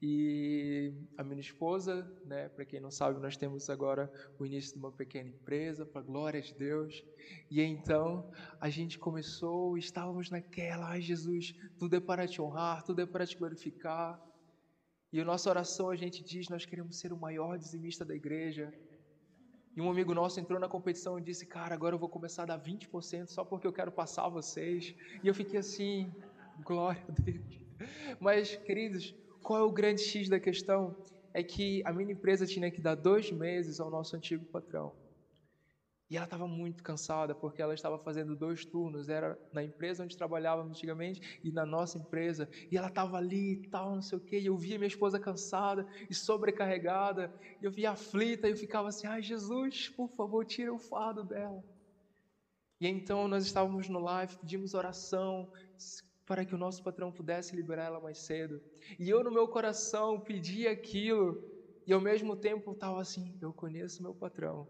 e 0.00 0.94
a 1.16 1.24
minha 1.24 1.40
esposa, 1.40 2.08
né, 2.24 2.48
para 2.48 2.64
quem 2.64 2.80
não 2.80 2.90
sabe, 2.90 3.20
nós 3.20 3.36
temos 3.36 3.68
agora 3.68 4.10
o 4.38 4.46
início 4.46 4.74
de 4.74 4.78
uma 4.78 4.92
pequena 4.92 5.28
empresa, 5.28 5.84
para 5.84 6.02
glória 6.02 6.40
de 6.40 6.54
Deus. 6.54 7.04
E 7.50 7.60
então 7.60 8.30
a 8.60 8.70
gente 8.70 8.96
começou, 8.96 9.76
estávamos 9.76 10.30
naquela, 10.30 10.88
ai 10.88 11.00
Jesus, 11.00 11.52
tudo 11.76 11.96
é 11.96 12.00
para 12.00 12.28
te 12.28 12.40
honrar, 12.40 12.84
tudo 12.84 13.00
é 13.02 13.06
para 13.06 13.26
te 13.26 13.36
glorificar. 13.36 14.22
E 15.12 15.20
a 15.20 15.24
nossa 15.24 15.50
oração 15.50 15.90
a 15.90 15.96
gente 15.96 16.22
diz: 16.22 16.48
nós 16.48 16.64
queremos 16.64 16.98
ser 17.00 17.12
o 17.12 17.16
maior 17.16 17.58
dizimista 17.58 18.04
da 18.04 18.14
igreja. 18.14 18.72
E 19.76 19.80
um 19.80 19.90
amigo 19.90 20.14
nosso 20.14 20.38
entrou 20.38 20.60
na 20.60 20.68
competição 20.68 21.18
e 21.18 21.22
disse: 21.22 21.44
Cara, 21.46 21.74
agora 21.74 21.94
eu 21.94 21.98
vou 21.98 22.08
começar 22.08 22.44
a 22.44 22.46
dar 22.46 22.60
20% 22.60 23.26
só 23.28 23.44
porque 23.44 23.66
eu 23.66 23.72
quero 23.72 23.90
passar 23.90 24.28
vocês. 24.28 24.94
E 25.24 25.26
eu 25.26 25.34
fiquei 25.34 25.58
assim: 25.58 26.12
Glória 26.62 27.02
a 27.08 27.12
Deus. 27.12 27.58
Mas, 28.20 28.56
queridos, 28.56 29.14
qual 29.48 29.60
é 29.60 29.62
o 29.62 29.72
grande 29.72 30.02
X 30.02 30.28
da 30.28 30.38
questão? 30.38 30.94
É 31.32 31.42
que 31.42 31.80
a 31.86 31.90
minha 31.90 32.12
empresa 32.12 32.46
tinha 32.46 32.70
que 32.70 32.82
dar 32.82 32.94
dois 32.94 33.30
meses 33.32 33.80
ao 33.80 33.88
nosso 33.90 34.14
antigo 34.14 34.44
patrão. 34.52 34.92
E 36.10 36.16
ela 36.18 36.26
estava 36.26 36.46
muito 36.46 36.82
cansada 36.82 37.34
porque 37.34 37.62
ela 37.62 37.72
estava 37.72 37.98
fazendo 37.98 38.36
dois 38.36 38.66
turnos, 38.66 39.08
era 39.08 39.38
na 39.50 39.64
empresa 39.64 40.04
onde 40.04 40.14
trabalhava 40.14 40.62
antigamente 40.62 41.18
e 41.42 41.50
na 41.50 41.64
nossa 41.64 41.96
empresa. 41.96 42.46
E 42.70 42.76
ela 42.76 42.88
estava 42.88 43.16
ali 43.16 43.54
e 43.54 43.68
tal, 43.70 43.94
não 43.94 44.02
sei 44.02 44.18
o 44.18 44.20
quê. 44.20 44.38
E 44.38 44.46
eu 44.46 44.56
via 44.58 44.76
minha 44.76 44.86
esposa 44.86 45.18
cansada 45.18 45.86
e 46.10 46.14
sobrecarregada. 46.14 47.32
E 47.58 47.64
eu 47.64 47.70
via 47.72 47.92
aflita 47.92 48.48
e 48.48 48.50
eu 48.50 48.56
ficava 48.56 48.88
assim: 48.88 49.06
ai 49.06 49.22
Jesus, 49.22 49.88
por 49.96 50.10
favor, 50.10 50.44
tira 50.44 50.74
o 50.74 50.78
fardo 50.78 51.24
dela. 51.24 51.64
E 52.80 52.86
então 52.86 53.26
nós 53.26 53.44
estávamos 53.46 53.88
no 53.88 53.98
live, 53.98 54.36
pedimos 54.38 54.74
oração 54.74 55.48
para 56.28 56.44
que 56.44 56.54
o 56.54 56.58
nosso 56.58 56.82
patrão 56.84 57.10
pudesse 57.10 57.56
liberar 57.56 57.86
ela 57.86 58.00
mais 58.00 58.18
cedo. 58.18 58.60
E 59.00 59.08
eu 59.08 59.24
no 59.24 59.32
meu 59.32 59.48
coração 59.48 60.20
pedi 60.20 60.68
aquilo 60.68 61.42
e 61.86 61.92
ao 61.92 62.00
mesmo 62.00 62.36
tempo 62.36 62.70
estava 62.72 63.00
assim: 63.00 63.36
eu 63.40 63.52
conheço 63.52 64.02
meu 64.02 64.14
patrão 64.14 64.68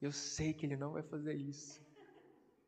eu 0.00 0.12
sei 0.12 0.52
que 0.52 0.64
Ele 0.64 0.76
não 0.76 0.92
vai 0.92 1.02
fazer 1.02 1.34
isso. 1.34 1.80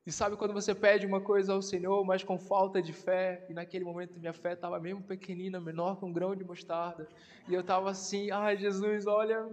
E 0.06 0.11
sabe 0.11 0.37
quando 0.37 0.54
você 0.54 0.74
pede 0.74 1.06
uma 1.06 1.20
coisa 1.20 1.52
ao 1.52 1.62
Senhor, 1.62 2.04
mas 2.04 2.24
com 2.24 2.38
falta 2.38 2.83
de 2.83 2.92
fé, 2.92 3.44
e 3.48 3.54
naquele 3.54 3.85
momento 3.85 4.18
minha 4.18 4.33
fé 4.33 4.54
estava 4.54 4.80
mesmo 4.80 5.02
pequenina, 5.02 5.61
menor 5.61 5.98
que 5.98 6.04
um 6.04 6.12
grão 6.12 6.35
de 6.35 6.42
mostarda, 6.42 7.09
e 7.48 7.54
eu 7.54 7.61
estava 7.61 7.90
assim: 7.90 8.30
ai 8.30 8.56
Jesus, 8.56 9.06
olha, 9.06 9.46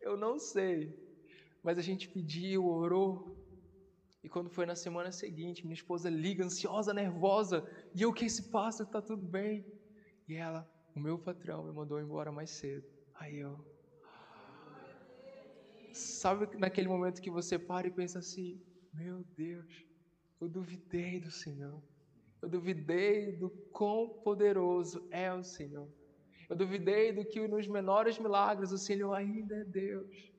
eu 0.00 0.16
não 0.16 0.38
sei. 0.38 0.94
Mas 1.62 1.78
a 1.78 1.82
gente 1.82 2.08
pediu, 2.08 2.66
orou, 2.66 3.36
e 4.22 4.28
quando 4.28 4.48
foi 4.48 4.64
na 4.64 4.76
semana 4.76 5.10
seguinte, 5.10 5.64
minha 5.64 5.74
esposa 5.74 6.08
liga, 6.08 6.44
ansiosa, 6.44 6.94
nervosa, 6.94 7.68
e 7.94 8.02
eu, 8.02 8.10
o 8.10 8.14
que 8.14 8.28
se 8.28 8.50
passa? 8.50 8.84
Está 8.84 9.02
tudo 9.02 9.26
bem? 9.26 9.66
E 10.28 10.34
ela, 10.34 10.68
o 10.94 11.00
meu 11.00 11.18
patrão 11.18 11.64
me 11.64 11.72
mandou 11.72 12.00
embora 12.00 12.30
mais 12.30 12.50
cedo. 12.50 12.86
Aí 13.14 13.38
eu, 13.38 13.58
sabe 15.92 16.56
naquele 16.56 16.88
momento 16.88 17.20
que 17.20 17.30
você 17.30 17.58
para 17.58 17.88
e 17.88 17.90
pensa 17.90 18.20
assim: 18.20 18.60
meu 18.94 19.24
Deus, 19.36 19.84
eu 20.40 20.48
duvidei 20.48 21.20
do 21.20 21.30
Senhor. 21.30 21.82
Eu 22.40 22.48
duvidei 22.48 23.32
do 23.36 23.50
quão 23.72 24.08
poderoso 24.24 25.06
é 25.10 25.32
o 25.32 25.42
Senhor. 25.42 25.88
Eu 26.48 26.56
duvidei 26.56 27.12
do 27.12 27.24
que 27.24 27.46
nos 27.48 27.66
menores 27.66 28.18
milagres 28.18 28.72
o 28.72 28.78
Senhor 28.78 29.12
ainda 29.14 29.56
é 29.56 29.64
Deus. 29.64 30.32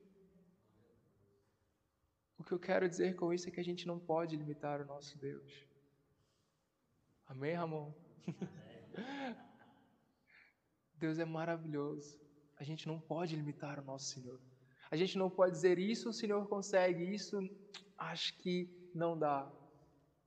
O 2.44 2.46
que 2.46 2.52
eu 2.52 2.58
quero 2.58 2.86
dizer 2.86 3.16
com 3.16 3.32
isso 3.32 3.48
é 3.48 3.50
que 3.50 3.58
a 3.58 3.64
gente 3.64 3.86
não 3.86 3.98
pode 3.98 4.36
limitar 4.36 4.78
o 4.78 4.84
nosso 4.84 5.16
Deus. 5.18 5.66
Amém, 7.26 7.54
Ramon? 7.54 7.90
Deus 10.94 11.18
é 11.18 11.24
maravilhoso. 11.24 12.20
A 12.58 12.62
gente 12.62 12.86
não 12.86 13.00
pode 13.00 13.34
limitar 13.34 13.80
o 13.80 13.82
nosso 13.82 14.10
Senhor. 14.10 14.38
A 14.90 14.96
gente 14.96 15.16
não 15.16 15.30
pode 15.30 15.52
dizer 15.52 15.78
isso 15.78 16.10
o 16.10 16.12
Senhor 16.12 16.46
consegue, 16.46 17.02
isso 17.14 17.38
acho 17.96 18.36
que 18.36 18.68
não 18.94 19.18
dá. 19.18 19.50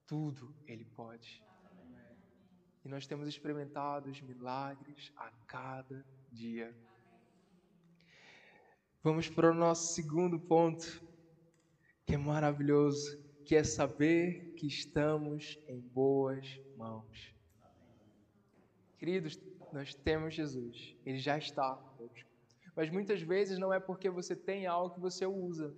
Tudo 0.08 0.56
Ele 0.65 0.86
pode. 0.86 1.45
E 2.84 2.89
nós 2.89 3.06
temos 3.06 3.27
experimentado 3.27 4.10
os 4.10 4.19
milagres 4.21 5.13
a 5.17 5.30
cada 5.45 6.03
dia. 6.32 6.75
Vamos 9.03 9.30
para 9.30 9.51
o 9.51 9.53
nosso 9.53 9.93
segundo 9.93 10.39
ponto, 10.39 11.06
que 12.08 12.15
é 12.15 12.17
maravilhoso, 12.17 13.22
que 13.43 13.54
é 13.54 13.65
saber 13.65 14.54
que 14.56 14.65
estamos 14.65 15.60
em 15.67 15.78
boas 15.78 16.58
mãos. 16.78 17.36
Queridos, 18.98 19.38
nós 19.74 19.93
temos 19.93 20.34
Jesus, 20.34 20.96
Ele 21.06 21.20
já 21.20 21.38
está 21.38 21.76
conosco. 21.76 22.30
Mas 22.74 22.89
muitas 22.89 23.22
vezes 23.22 23.60
não 23.60 23.74
é 23.74 23.80
porque 23.80 24.10
você 24.10 24.38
tem 24.38 24.65
algo 24.67 24.96
que 24.96 25.02
você 25.02 25.26
usa. 25.26 25.76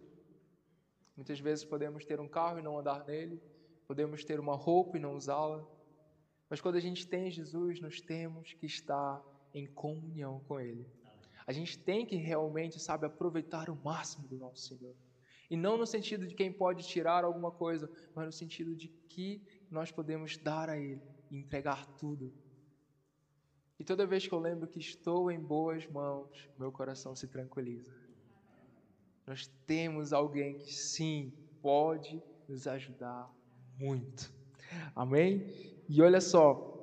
Muitas 1.16 1.40
vezes 1.40 1.66
podemos 1.66 2.06
ter 2.06 2.20
um 2.20 2.28
carro 2.28 2.60
e 2.60 2.62
não 2.62 2.78
andar 2.78 3.04
nele, 3.06 3.42
podemos 3.88 4.24
ter 4.24 4.40
uma 4.40 4.56
roupa 4.56 4.98
e 4.98 5.02
não 5.02 5.16
usá-la. 5.16 5.66
Mas 6.48 6.62
quando 6.62 6.76
a 6.76 6.80
gente 6.80 7.08
tem 7.08 7.32
Jesus, 7.32 7.82
nós 7.82 8.02
temos 8.02 8.54
que 8.54 8.68
estar 8.68 9.20
em 9.52 9.66
comunhão 9.66 10.44
com 10.48 10.60
Ele. 10.60 10.86
A 11.48 11.52
gente 11.52 11.80
tem 11.80 12.06
que 12.06 12.18
realmente, 12.18 12.80
sabe, 12.80 13.08
aproveitar 13.08 13.68
o 13.68 13.76
máximo 13.76 14.28
do 14.28 14.38
nosso 14.38 14.68
Senhor. 14.68 14.96
E 15.50 15.58
não 15.58 15.78
no 15.78 15.86
sentido 15.86 16.28
de 16.28 16.36
quem 16.36 16.52
pode 16.52 16.88
tirar 16.88 17.24
alguma 17.24 17.52
coisa, 17.52 17.90
mas 18.14 18.26
no 18.26 18.32
sentido 18.32 18.76
de 18.76 18.88
que 18.88 19.42
nós 19.70 19.92
podemos 19.92 20.38
dar 20.38 20.70
a 20.70 20.78
Ele 20.78 21.02
e 21.32 21.38
entregar 21.38 21.86
tudo 21.98 22.32
e 23.80 23.84
toda 23.84 24.06
vez 24.06 24.28
que 24.28 24.34
eu 24.34 24.40
lembro 24.40 24.68
que 24.68 24.78
estou 24.78 25.32
em 25.32 25.40
boas 25.40 25.88
mãos, 25.88 26.50
meu 26.60 26.70
coração 26.70 27.16
se 27.16 27.28
tranquiliza. 27.30 27.96
Nós 29.26 29.48
temos 29.66 30.12
alguém 30.12 30.58
que 30.58 30.74
sim 30.74 31.32
pode 31.62 32.22
nos 32.48 32.68
ajudar 32.68 33.34
muito. 33.78 34.34
Amém? 34.94 35.74
E 35.88 36.02
olha 36.02 36.20
só, 36.20 36.76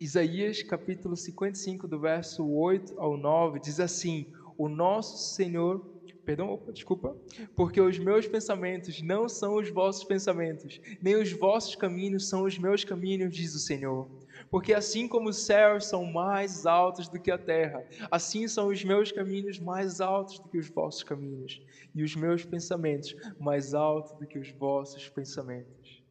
Isaías 0.00 0.64
capítulo 0.64 1.16
55, 1.16 1.86
do 1.86 2.00
verso 2.00 2.44
8 2.44 2.98
ao 2.98 3.16
9, 3.16 3.60
diz 3.60 3.78
assim: 3.78 4.26
O 4.58 4.68
nosso 4.68 5.34
Senhor 5.34 5.78
Perdão, 6.24 6.62
desculpa. 6.72 7.16
Porque 7.56 7.80
os 7.80 7.98
meus 7.98 8.28
pensamentos 8.28 9.02
não 9.02 9.28
são 9.28 9.56
os 9.56 9.68
vossos 9.70 10.04
pensamentos, 10.04 10.80
nem 11.00 11.16
os 11.16 11.32
vossos 11.32 11.74
caminhos 11.74 12.28
são 12.28 12.44
os 12.44 12.56
meus 12.58 12.84
caminhos, 12.84 13.34
diz 13.34 13.54
o 13.54 13.58
Senhor. 13.58 14.08
Porque 14.48 14.72
assim 14.72 15.08
como 15.08 15.30
os 15.30 15.44
céus 15.44 15.86
são 15.86 16.04
mais 16.04 16.64
altos 16.64 17.08
do 17.08 17.20
que 17.20 17.30
a 17.30 17.38
terra, 17.38 17.84
assim 18.10 18.46
são 18.46 18.68
os 18.68 18.84
meus 18.84 19.10
caminhos 19.10 19.58
mais 19.58 20.00
altos 20.00 20.38
do 20.38 20.48
que 20.48 20.58
os 20.58 20.68
vossos 20.68 21.02
caminhos, 21.02 21.60
e 21.92 22.04
os 22.04 22.14
meus 22.14 22.44
pensamentos 22.44 23.16
mais 23.40 23.74
altos 23.74 24.12
do 24.12 24.26
que 24.26 24.38
os 24.38 24.50
vossos 24.52 25.08
pensamentos. 25.08 26.02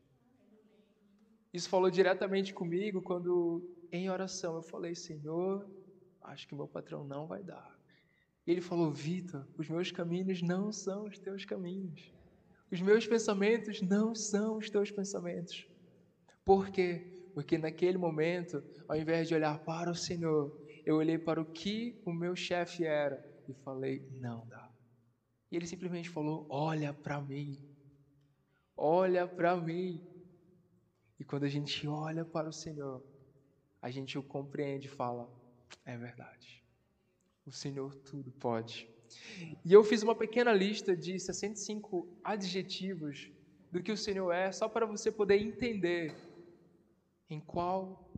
Isso 1.53 1.69
falou 1.69 1.89
diretamente 1.89 2.53
comigo 2.53 3.01
quando, 3.01 3.61
em 3.91 4.09
oração, 4.09 4.55
eu 4.55 4.61
falei: 4.61 4.93
Senhor, 4.93 5.65
acho 6.21 6.47
que 6.47 6.55
meu 6.55 6.67
patrão 6.67 7.03
não 7.03 7.27
vai 7.27 7.43
dar. 7.43 7.80
E 8.45 8.51
ele 8.51 8.61
falou: 8.61 8.91
Vitor, 8.91 9.47
os 9.57 9.69
meus 9.69 9.91
caminhos 9.91 10.41
não 10.41 10.71
são 10.71 11.05
os 11.05 11.17
teus 11.19 11.45
caminhos. 11.45 12.11
Os 12.71 12.81
meus 12.81 13.05
pensamentos 13.05 13.81
não 13.81 14.15
são 14.15 14.57
os 14.57 14.69
teus 14.69 14.89
pensamentos. 14.91 15.67
Por 16.43 16.69
quê? 16.69 17.05
Porque 17.33 17.57
naquele 17.57 17.97
momento, 17.97 18.63
ao 18.87 18.97
invés 18.97 19.27
de 19.27 19.35
olhar 19.35 19.59
para 19.59 19.91
o 19.91 19.95
Senhor, 19.95 20.51
eu 20.85 20.95
olhei 20.95 21.17
para 21.17 21.41
o 21.41 21.45
que 21.45 22.01
o 22.05 22.11
meu 22.11 22.35
chefe 22.35 22.85
era 22.85 23.23
e 23.47 23.53
falei: 23.53 24.01
não 24.11 24.47
dá. 24.47 24.71
E 25.51 25.55
ele 25.55 25.67
simplesmente 25.67 26.09
falou: 26.09 26.45
olha 26.49 26.93
para 26.93 27.21
mim. 27.21 27.57
Olha 28.75 29.27
para 29.27 29.55
mim. 29.57 30.01
E 31.19 31.23
quando 31.23 31.43
a 31.43 31.49
gente 31.49 31.87
olha 31.87 32.25
para 32.25 32.49
o 32.49 32.53
Senhor, 32.53 33.03
a 33.81 33.91
gente 33.91 34.17
o 34.17 34.23
compreende 34.23 34.87
e 34.87 34.89
fala: 34.89 35.29
é 35.85 35.97
verdade. 35.97 36.60
O 37.45 37.51
Senhor 37.51 37.93
tudo 37.95 38.31
pode. 38.31 38.89
E 39.65 39.73
eu 39.73 39.83
fiz 39.83 40.03
uma 40.03 40.15
pequena 40.15 40.53
lista 40.53 40.95
de 40.95 41.19
65 41.19 42.07
adjetivos 42.23 43.31
do 43.71 43.81
que 43.81 43.91
o 43.91 43.97
Senhor 43.97 44.31
é, 44.31 44.51
só 44.51 44.67
para 44.69 44.85
você 44.85 45.11
poder 45.11 45.37
entender 45.37 46.15
em 47.29 47.39
qual 47.39 48.09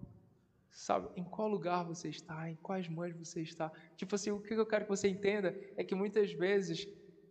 sabe, 0.73 1.07
em 1.15 1.23
qual 1.23 1.47
lugar 1.47 1.83
você 1.83 2.09
está, 2.09 2.49
em 2.49 2.55
quais 2.55 2.87
mãos 2.89 3.15
você 3.15 3.41
está. 3.41 3.71
Tipo 3.95 4.15
assim, 4.15 4.31
o 4.31 4.39
que 4.39 4.53
eu 4.53 4.65
quero 4.65 4.85
que 4.85 4.89
você 4.89 5.07
entenda 5.07 5.55
é 5.77 5.83
que 5.83 5.95
muitas 5.95 6.31
vezes 6.33 6.87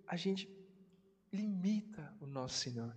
a 0.06 0.16
gente 0.16 0.48
limita 1.32 2.14
o 2.20 2.26
nosso 2.26 2.58
Senhor. 2.58 2.96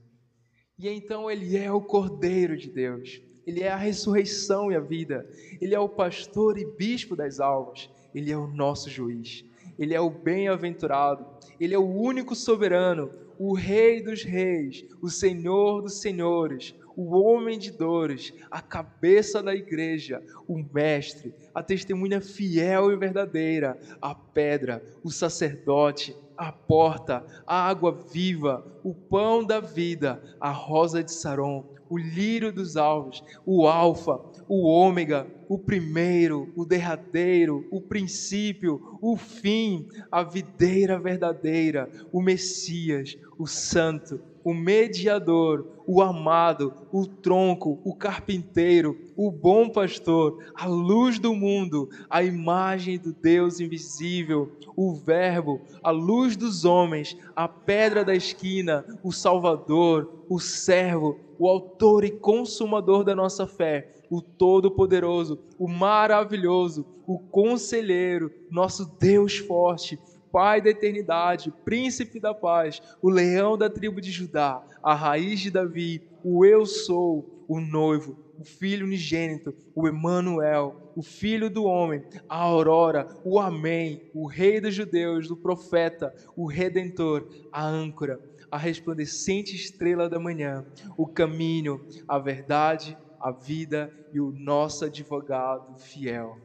E 0.77 0.88
então 0.88 1.31
ele 1.31 1.58
é 1.58 1.71
o 1.71 1.81
Cordeiro 1.81 2.55
de 2.55 2.69
Deus. 2.69 3.21
Ele 3.45 3.63
é 3.63 3.69
a 3.69 3.77
ressurreição 3.77 4.71
e 4.71 4.75
a 4.75 4.79
vida. 4.79 5.27
Ele 5.62 5.73
é 5.73 5.79
o 5.79 5.89
pastor 5.89 6.58
e 6.58 6.65
bispo 6.75 7.15
das 7.15 7.39
almas. 7.39 7.89
Ele 8.15 8.32
é 8.32 8.38
o 8.38 8.47
nosso 8.47 8.89
juiz. 8.89 9.45
Ele 9.78 9.93
é 9.93 9.99
o 9.99 10.10
bem-aventurado. 10.10 11.25
Ele 11.60 11.75
é 11.75 11.78
o 11.78 11.86
único 11.86 12.34
soberano, 12.34 13.12
o 13.38 13.54
Rei 13.54 14.01
dos 14.01 14.23
reis, 14.23 14.86
o 15.01 15.10
Senhor 15.10 15.82
dos 15.82 15.99
senhores, 15.99 16.73
o 16.95 17.17
homem 17.17 17.60
de 17.60 17.71
dores, 17.71 18.34
a 18.49 18.62
cabeça 18.62 19.43
da 19.43 19.54
igreja, 19.54 20.23
o 20.47 20.63
mestre, 20.73 21.34
a 21.54 21.62
testemunha 21.62 22.21
fiel 22.21 22.91
e 22.91 22.95
verdadeira, 22.95 23.78
a 24.01 24.15
pedra, 24.15 24.82
o 25.04 25.12
sacerdote, 25.12 26.15
a 26.38 26.51
porta, 26.51 27.25
a 27.45 27.67
água 27.67 27.91
viva, 27.91 28.65
o 28.84 28.93
pão 28.93 29.43
da 29.43 29.60
vida, 29.60 30.21
a 30.39 30.51
rosa 30.51 31.04
de 31.04 31.12
Saron, 31.12 31.65
o 31.89 31.98
lírio 31.98 32.52
dos 32.52 32.76
alvos, 32.78 33.24
o 33.45 33.67
alfa, 33.67 34.19
o 34.48 34.67
ômega, 34.67 35.28
o 35.48 35.58
primeiro, 35.58 36.52
o 36.56 36.65
derradeiro, 36.65 37.65
o 37.71 37.82
princípio, 37.82 38.98
o 39.02 39.15
fim, 39.15 39.88
a 40.12 40.24
videira 40.24 41.00
verdadeira, 41.00 41.89
o 42.12 42.21
Messias, 42.21 43.17
o 43.38 43.45
santo, 43.45 44.19
o 44.43 44.54
mediador, 44.54 45.67
o 45.88 46.02
amado, 46.02 46.74
o 46.91 47.08
tronco, 47.08 47.80
o 47.84 47.95
carpinteiro, 47.95 48.95
o 49.15 49.32
bom 49.32 49.69
pastor, 49.69 50.38
a 50.54 50.67
luz 50.67 51.17
do 51.19 51.34
mundo, 51.34 51.89
a 52.10 52.24
imagem 52.24 53.00
do 53.00 53.12
Deus 53.12 53.60
invisível, 53.60 54.52
o 54.76 54.93
Verbo, 54.93 55.62
a 55.84 55.89
luz 55.89 56.36
dos 56.36 56.63
homens, 56.63 57.17
a 57.36 57.48
pedra 57.48 58.06
da 58.06 58.15
esquina, 58.15 58.86
o 59.04 59.12
Salvador, 59.12 60.26
o 60.30 60.39
servo, 60.39 61.19
o 61.38 61.48
autor 61.48 62.04
e 62.04 62.12
consumador 62.12 63.04
da 63.04 63.15
nossa 63.15 63.48
fé, 63.48 63.93
o 64.10 64.21
Todo-Poderoso, 64.21 65.39
o 65.58 65.67
maravilhoso, 65.67 66.86
o 67.08 67.19
conselheiro, 67.19 68.32
nosso 68.50 68.86
Deus 69.00 69.38
forte 69.38 70.00
Pai 70.36 70.60
da 70.60 70.69
eternidade, 70.69 71.50
príncipe 71.63 72.19
da 72.19 72.34
paz, 72.34 72.82
o 73.02 73.10
leão 73.10 73.58
da 73.58 73.69
tribo 73.69 74.02
de 74.02 74.12
Judá, 74.12 74.62
a 74.84 74.93
raiz 74.93 75.39
de 75.39 75.50
Davi, 75.50 76.02
o 76.26 76.43
eu 76.43 76.65
sou, 76.65 77.45
o 77.48 77.62
noivo, 77.62 78.17
o 78.38 78.43
filho 78.43 78.86
unigênito, 78.86 79.56
o 79.74 79.88
Emanuel, 79.88 80.91
o 80.93 81.02
filho 81.02 81.50
do 81.50 81.63
homem, 81.63 82.04
a 82.28 82.36
aurora, 82.36 83.08
o 83.24 83.39
amém, 83.39 84.12
o 84.13 84.28
rei 84.28 84.60
dos 84.60 84.76
judeus, 84.76 85.32
o 85.32 85.38
profeta, 85.38 86.13
o 86.36 86.45
redentor, 86.45 87.30
a 87.50 87.65
âncora, 87.65 88.19
a 88.51 88.58
resplandecente 88.58 89.55
estrela 89.55 90.10
da 90.10 90.19
manhã, 90.19 90.65
o 90.97 91.08
caminho, 91.08 91.86
a 92.08 92.19
verdade, 92.19 92.97
a 93.19 93.31
vida 93.31 93.91
e 94.13 94.19
o 94.19 94.31
nosso 94.31 94.86
advogado 94.86 95.77
fiel. 95.79 96.38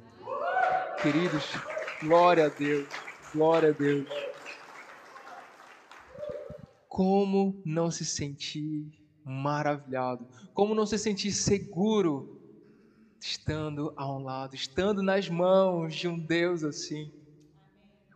Queridos, 1.02 1.44
glória 2.00 2.46
a 2.46 2.48
Deus. 2.48 2.88
Glória 3.32 3.70
a 3.70 3.72
Deus. 3.72 4.08
Como 6.88 7.60
não 7.64 7.90
se 7.90 8.04
sentir 8.04 8.90
maravilhado? 9.24 10.26
Como 10.52 10.74
não 10.74 10.84
se 10.84 10.98
sentir 10.98 11.32
seguro 11.32 12.40
estando 13.20 13.92
a 13.96 14.10
um 14.10 14.24
lado, 14.24 14.54
estando 14.54 15.02
nas 15.02 15.28
mãos 15.28 15.94
de 15.94 16.08
um 16.08 16.18
Deus 16.18 16.64
assim? 16.64 17.12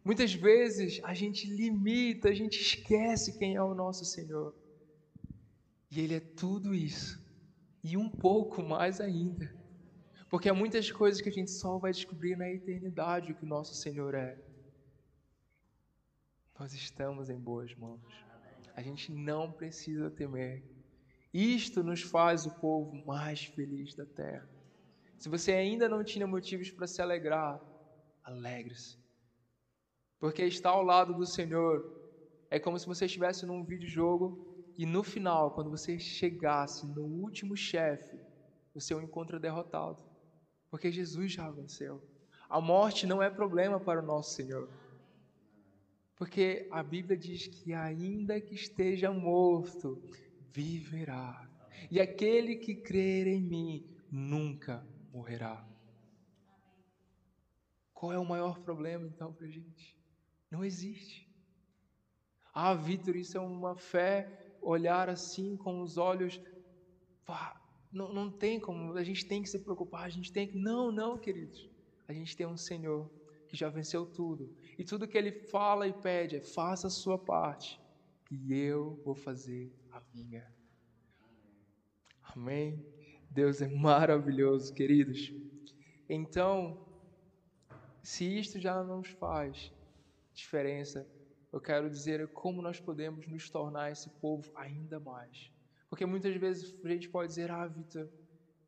Muitas 0.04 0.34
vezes 0.34 1.00
a 1.02 1.14
gente 1.14 1.48
limita, 1.48 2.28
a 2.28 2.34
gente 2.34 2.60
esquece 2.60 3.38
quem 3.38 3.56
é 3.56 3.62
o 3.62 3.74
nosso 3.74 4.04
Senhor. 4.04 4.54
E 5.90 6.00
Ele 6.00 6.14
é 6.14 6.20
tudo 6.20 6.74
isso 6.74 7.24
e 7.84 7.96
um 7.98 8.08
pouco 8.08 8.62
mais 8.62 9.00
ainda. 9.00 9.54
Porque 10.30 10.48
há 10.48 10.54
muitas 10.54 10.90
coisas 10.90 11.20
que 11.20 11.28
a 11.28 11.32
gente 11.32 11.50
só 11.50 11.78
vai 11.78 11.92
descobrir 11.92 12.36
na 12.36 12.50
eternidade 12.50 13.30
o 13.30 13.34
que 13.34 13.44
o 13.44 13.48
nosso 13.48 13.74
Senhor 13.74 14.14
é. 14.14 14.38
Nós 16.58 16.72
estamos 16.72 17.28
em 17.28 17.38
boas 17.38 17.74
mãos. 17.74 18.00
A 18.74 18.82
gente 18.82 19.12
não 19.12 19.52
precisa 19.52 20.10
temer. 20.10 20.64
Isto 21.32 21.82
nos 21.82 22.00
faz 22.00 22.46
o 22.46 22.50
povo 22.58 23.04
mais 23.04 23.44
feliz 23.44 23.94
da 23.94 24.06
terra. 24.06 24.48
Se 25.18 25.28
você 25.28 25.52
ainda 25.52 25.88
não 25.88 26.02
tinha 26.02 26.26
motivos 26.26 26.70
para 26.70 26.86
se 26.86 27.02
alegrar, 27.02 27.60
alegre-se. 28.22 29.03
Porque 30.24 30.42
estar 30.42 30.70
ao 30.70 30.82
lado 30.82 31.12
do 31.12 31.26
Senhor 31.26 31.84
é 32.48 32.58
como 32.58 32.78
se 32.78 32.86
você 32.86 33.04
estivesse 33.04 33.44
num 33.44 33.62
videojogo 33.62 34.72
e 34.74 34.86
no 34.86 35.02
final, 35.02 35.50
quando 35.50 35.68
você 35.68 35.98
chegasse 35.98 36.86
no 36.86 37.02
último 37.02 37.54
chefe, 37.54 38.18
você 38.72 38.94
o 38.94 39.02
encontra 39.02 39.38
derrotado. 39.38 40.02
Porque 40.70 40.90
Jesus 40.90 41.30
já 41.30 41.50
venceu. 41.50 42.02
A 42.48 42.58
morte 42.58 43.06
não 43.06 43.22
é 43.22 43.28
problema 43.28 43.78
para 43.78 44.02
o 44.02 44.06
nosso 44.06 44.34
Senhor. 44.34 44.66
Porque 46.16 46.70
a 46.72 46.82
Bíblia 46.82 47.18
diz 47.18 47.46
que 47.46 47.74
ainda 47.74 48.40
que 48.40 48.54
esteja 48.54 49.12
morto, 49.12 50.02
viverá. 50.50 51.46
E 51.90 52.00
aquele 52.00 52.56
que 52.56 52.76
crer 52.76 53.26
em 53.26 53.42
mim 53.42 53.86
nunca 54.10 54.88
morrerá. 55.12 55.68
Qual 57.92 58.10
é 58.10 58.18
o 58.18 58.24
maior 58.24 58.60
problema 58.60 59.06
então 59.06 59.30
para 59.30 59.44
a 59.44 59.50
gente? 59.50 60.02
Não 60.54 60.64
existe. 60.64 61.28
Ah, 62.54 62.74
Vitor, 62.74 63.16
isso 63.16 63.36
é 63.36 63.40
uma 63.40 63.76
fé, 63.76 64.56
olhar 64.62 65.10
assim 65.10 65.56
com 65.56 65.82
os 65.82 65.98
olhos. 65.98 66.40
Não, 67.90 68.14
não 68.14 68.30
tem 68.30 68.60
como, 68.60 68.92
a 68.92 69.02
gente 69.02 69.26
tem 69.26 69.42
que 69.42 69.48
se 69.48 69.58
preocupar, 69.58 70.04
a 70.04 70.08
gente 70.08 70.32
tem 70.32 70.46
que. 70.46 70.56
Não, 70.56 70.92
não, 70.92 71.18
queridos. 71.18 71.68
A 72.06 72.12
gente 72.12 72.36
tem 72.36 72.46
um 72.46 72.56
Senhor 72.56 73.10
que 73.48 73.56
já 73.56 73.68
venceu 73.68 74.06
tudo. 74.06 74.56
E 74.78 74.84
tudo 74.84 75.08
que 75.08 75.18
ele 75.18 75.32
fala 75.32 75.88
e 75.88 75.92
pede 75.92 76.36
é: 76.36 76.40
faça 76.40 76.86
a 76.86 76.90
sua 76.90 77.18
parte, 77.18 77.80
e 78.30 78.54
eu 78.54 78.94
vou 79.04 79.16
fazer 79.16 79.74
a 79.90 80.00
minha. 80.14 80.46
Amém? 82.22 82.80
Deus 83.28 83.60
é 83.60 83.66
maravilhoso, 83.66 84.72
queridos. 84.72 85.32
Então, 86.08 86.80
se 88.04 88.38
isto 88.38 88.60
já 88.60 88.80
não 88.84 88.98
nos 88.98 89.08
faz 89.08 89.73
diferença, 90.34 91.08
eu 91.52 91.60
quero 91.60 91.88
dizer 91.88 92.28
como 92.32 92.60
nós 92.60 92.80
podemos 92.80 93.26
nos 93.26 93.48
tornar 93.48 93.92
esse 93.92 94.10
povo 94.20 94.50
ainda 94.54 94.98
mais. 94.98 95.50
Porque 95.88 96.04
muitas 96.04 96.34
vezes 96.36 96.74
a 96.84 96.88
gente 96.88 97.08
pode 97.08 97.28
dizer: 97.28 97.50
Ah, 97.50 97.66
Vitor, 97.66 98.10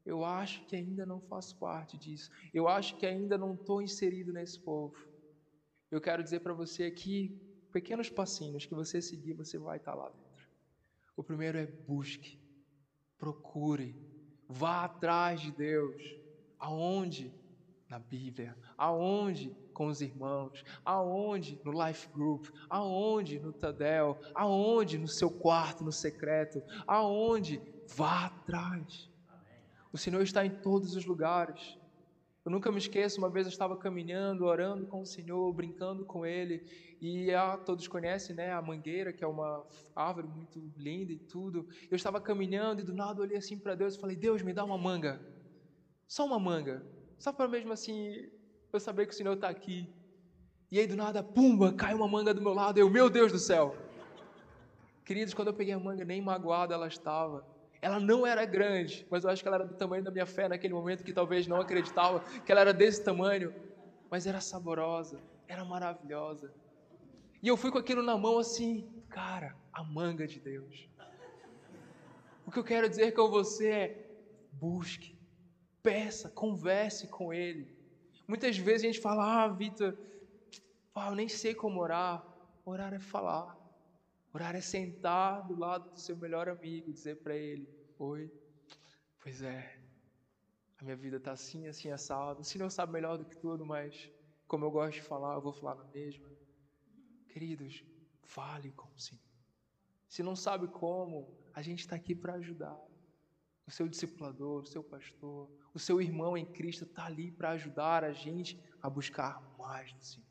eu 0.04 0.24
acho 0.24 0.64
que 0.66 0.76
ainda 0.76 1.04
não 1.04 1.20
faço 1.20 1.56
parte 1.58 1.98
disso. 1.98 2.30
Eu 2.54 2.68
acho 2.68 2.96
que 2.96 3.04
ainda 3.04 3.36
não 3.36 3.54
estou 3.54 3.82
inserido 3.82 4.32
nesse 4.32 4.60
povo. 4.60 4.96
Eu 5.90 6.00
quero 6.00 6.22
dizer 6.22 6.40
para 6.40 6.54
você 6.54 6.84
aqui 6.84 7.36
pequenos 7.72 8.08
passinhos 8.08 8.64
que 8.64 8.74
você 8.74 9.02
seguir, 9.02 9.34
você 9.34 9.58
vai 9.58 9.78
estar 9.78 9.94
lá 9.94 10.08
dentro. 10.08 10.48
O 11.16 11.24
primeiro 11.24 11.58
é 11.58 11.66
busque, 11.66 12.38
procure, 13.18 13.98
vá 14.48 14.84
atrás 14.84 15.40
de 15.40 15.50
Deus. 15.50 16.00
Aonde? 16.58 17.34
Na 17.88 17.98
Bíblia. 17.98 18.56
Aonde? 18.76 19.56
Com 19.76 19.88
os 19.88 20.00
irmãos. 20.00 20.64
Aonde? 20.82 21.60
No 21.62 21.70
Life 21.70 22.08
Group. 22.08 22.46
Aonde? 22.70 23.38
No 23.38 23.52
Tadel. 23.52 24.18
Aonde? 24.34 24.96
No 24.96 25.06
seu 25.06 25.30
quarto, 25.30 25.84
no 25.84 25.92
secreto. 25.92 26.62
Aonde? 26.86 27.60
Vá 27.94 28.24
atrás. 28.24 29.10
O 29.92 29.98
Senhor 29.98 30.22
está 30.22 30.46
em 30.46 30.50
todos 30.50 30.96
os 30.96 31.04
lugares. 31.04 31.76
Eu 32.42 32.50
nunca 32.50 32.72
me 32.72 32.78
esqueço, 32.78 33.18
uma 33.18 33.28
vez 33.28 33.44
eu 33.44 33.50
estava 33.50 33.76
caminhando, 33.76 34.46
orando 34.46 34.86
com 34.86 35.02
o 35.02 35.04
Senhor, 35.04 35.52
brincando 35.52 36.06
com 36.06 36.24
Ele, 36.24 36.64
e 36.98 37.30
ah, 37.34 37.58
todos 37.58 37.86
conhecem 37.86 38.34
né, 38.34 38.52
a 38.52 38.62
mangueira, 38.62 39.12
que 39.12 39.22
é 39.22 39.26
uma 39.26 39.66
árvore 39.94 40.28
muito 40.28 40.72
linda 40.76 41.12
e 41.12 41.18
tudo. 41.18 41.68
Eu 41.90 41.96
estava 41.96 42.18
caminhando 42.18 42.80
e 42.80 42.84
do 42.84 42.94
nada 42.94 43.20
olhei 43.20 43.36
assim 43.36 43.58
para 43.58 43.74
Deus 43.74 43.94
e 43.94 44.00
falei: 44.00 44.16
Deus, 44.16 44.40
me 44.40 44.54
dá 44.54 44.64
uma 44.64 44.78
manga, 44.78 45.20
só 46.06 46.24
uma 46.24 46.38
manga, 46.38 46.86
só 47.18 47.30
para 47.30 47.46
mesmo 47.46 47.74
assim 47.74 48.30
eu 48.72 48.80
saber 48.80 49.06
que 49.06 49.12
o 49.12 49.16
Senhor 49.16 49.34
está 49.34 49.48
aqui. 49.48 49.88
E 50.70 50.78
aí 50.78 50.86
do 50.86 50.96
nada, 50.96 51.22
pumba, 51.22 51.72
cai 51.72 51.94
uma 51.94 52.08
manga 52.08 52.34
do 52.34 52.42
meu 52.42 52.52
lado, 52.52 52.78
eu, 52.78 52.90
meu 52.90 53.08
Deus 53.08 53.30
do 53.30 53.38
céu. 53.38 53.76
Queridos, 55.04 55.32
quando 55.32 55.48
eu 55.48 55.54
peguei 55.54 55.72
a 55.72 55.78
manga, 55.78 56.04
nem 56.04 56.20
magoada 56.20 56.74
ela 56.74 56.88
estava. 56.88 57.46
Ela 57.80 58.00
não 58.00 58.26
era 58.26 58.44
grande, 58.44 59.06
mas 59.08 59.22
eu 59.22 59.30
acho 59.30 59.42
que 59.42 59.46
ela 59.46 59.58
era 59.58 59.66
do 59.66 59.74
tamanho 59.74 60.02
da 60.02 60.10
minha 60.10 60.26
fé 60.26 60.48
naquele 60.48 60.74
momento, 60.74 61.04
que 61.04 61.12
talvez 61.12 61.46
não 61.46 61.60
acreditava 61.60 62.20
que 62.44 62.50
ela 62.50 62.62
era 62.62 62.74
desse 62.74 63.04
tamanho. 63.04 63.54
Mas 64.10 64.26
era 64.26 64.40
saborosa, 64.40 65.20
era 65.46 65.64
maravilhosa. 65.64 66.52
E 67.40 67.46
eu 67.46 67.56
fui 67.56 67.70
com 67.70 67.78
aquilo 67.78 68.02
na 68.02 68.16
mão 68.16 68.38
assim, 68.38 68.88
cara, 69.08 69.54
a 69.72 69.84
manga 69.84 70.26
de 70.26 70.40
Deus. 70.40 70.88
O 72.44 72.50
que 72.50 72.58
eu 72.58 72.64
quero 72.64 72.88
dizer 72.88 73.12
com 73.12 73.28
você 73.28 73.68
é: 73.68 74.10
busque, 74.50 75.16
peça, 75.82 76.28
converse 76.28 77.06
com 77.08 77.32
Ele. 77.32 77.75
Muitas 78.26 78.58
vezes 78.58 78.82
a 78.82 78.86
gente 78.86 79.00
fala, 79.00 79.44
ah, 79.44 79.48
Vitor, 79.48 79.94
eu 80.96 81.14
nem 81.14 81.28
sei 81.28 81.54
como 81.54 81.80
orar. 81.80 82.24
Orar 82.64 82.92
é 82.92 82.98
falar. 82.98 83.56
Orar 84.32 84.54
é 84.56 84.60
sentar 84.60 85.42
do 85.46 85.54
lado 85.54 85.88
do 85.88 85.98
seu 85.98 86.16
melhor 86.16 86.48
amigo 86.48 86.90
e 86.90 86.92
dizer 86.92 87.16
para 87.22 87.34
ele: 87.34 87.66
Oi, 87.98 88.30
pois 89.22 89.40
é, 89.40 89.80
a 90.78 90.84
minha 90.84 90.96
vida 90.96 91.16
está 91.16 91.32
assim, 91.32 91.66
assim, 91.66 91.90
assado. 91.90 92.40
O 92.40 92.44
Senhor 92.44 92.70
sabe 92.70 92.92
melhor 92.92 93.16
do 93.16 93.24
que 93.24 93.36
tudo, 93.36 93.64
mas 93.64 94.10
como 94.46 94.64
eu 94.64 94.70
gosto 94.70 94.96
de 94.96 95.02
falar, 95.02 95.34
eu 95.34 95.40
vou 95.40 95.52
falar 95.52 95.74
na 95.76 95.84
mesma. 95.84 96.26
Queridos, 97.28 97.82
fale 98.22 98.72
com 98.72 98.88
o 98.88 98.98
Senhor. 98.98 99.22
Se 100.08 100.22
não 100.22 100.36
sabe 100.36 100.68
como, 100.68 101.32
a 101.54 101.62
gente 101.62 101.80
está 101.80 101.96
aqui 101.96 102.14
para 102.14 102.34
ajudar. 102.34 102.85
O 103.66 103.70
seu 103.70 103.88
discipulador, 103.88 104.62
o 104.62 104.66
seu 104.66 104.82
pastor, 104.82 105.50
o 105.74 105.78
seu 105.78 106.00
irmão 106.00 106.36
em 106.36 106.44
Cristo 106.44 106.84
está 106.84 107.06
ali 107.06 107.30
para 107.30 107.50
ajudar 107.50 108.04
a 108.04 108.12
gente 108.12 108.62
a 108.80 108.88
buscar 108.88 109.42
mais 109.58 109.92
do 109.92 110.04
Senhor. 110.04 110.26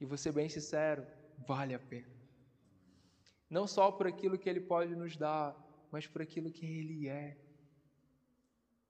E 0.00 0.04
vou 0.04 0.18
ser 0.18 0.32
bem 0.32 0.48
sincero, 0.48 1.06
vale 1.46 1.72
a 1.72 1.78
pena. 1.78 2.12
Não 3.48 3.66
só 3.66 3.92
por 3.92 4.06
aquilo 4.06 4.36
que 4.36 4.48
Ele 4.48 4.60
pode 4.60 4.96
nos 4.96 5.16
dar, 5.16 5.56
mas 5.90 6.06
por 6.06 6.20
aquilo 6.20 6.50
que 6.50 6.66
Ele 6.66 7.08
é. 7.08 7.38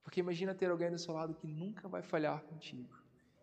Porque 0.03 0.19
imagina 0.19 0.55
ter 0.55 0.71
alguém 0.71 0.89
do 0.89 0.97
seu 0.97 1.13
lado 1.13 1.35
que 1.35 1.47
nunca 1.47 1.87
vai 1.87 2.01
falhar 2.01 2.41
contigo. 2.43 2.95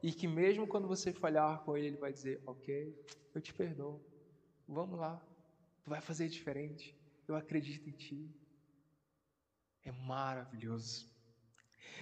E 0.02 0.12
que 0.12 0.26
mesmo 0.26 0.66
quando 0.66 0.88
você 0.88 1.12
falhar 1.12 1.60
com 1.62 1.76
Ele, 1.76 1.88
Ele 1.88 1.96
vai 1.96 2.12
dizer: 2.12 2.42
Ok, 2.44 2.96
eu 3.32 3.40
te 3.40 3.54
perdoo. 3.54 4.00
Vamos 4.66 4.98
lá. 4.98 5.24
Tu 5.84 5.90
vai 5.90 6.00
fazer 6.00 6.28
diferente. 6.28 6.96
Eu 7.28 7.36
acredito 7.36 7.88
em 7.88 7.92
Ti. 7.92 8.28
É 9.84 9.90
maravilhoso. 10.06 11.10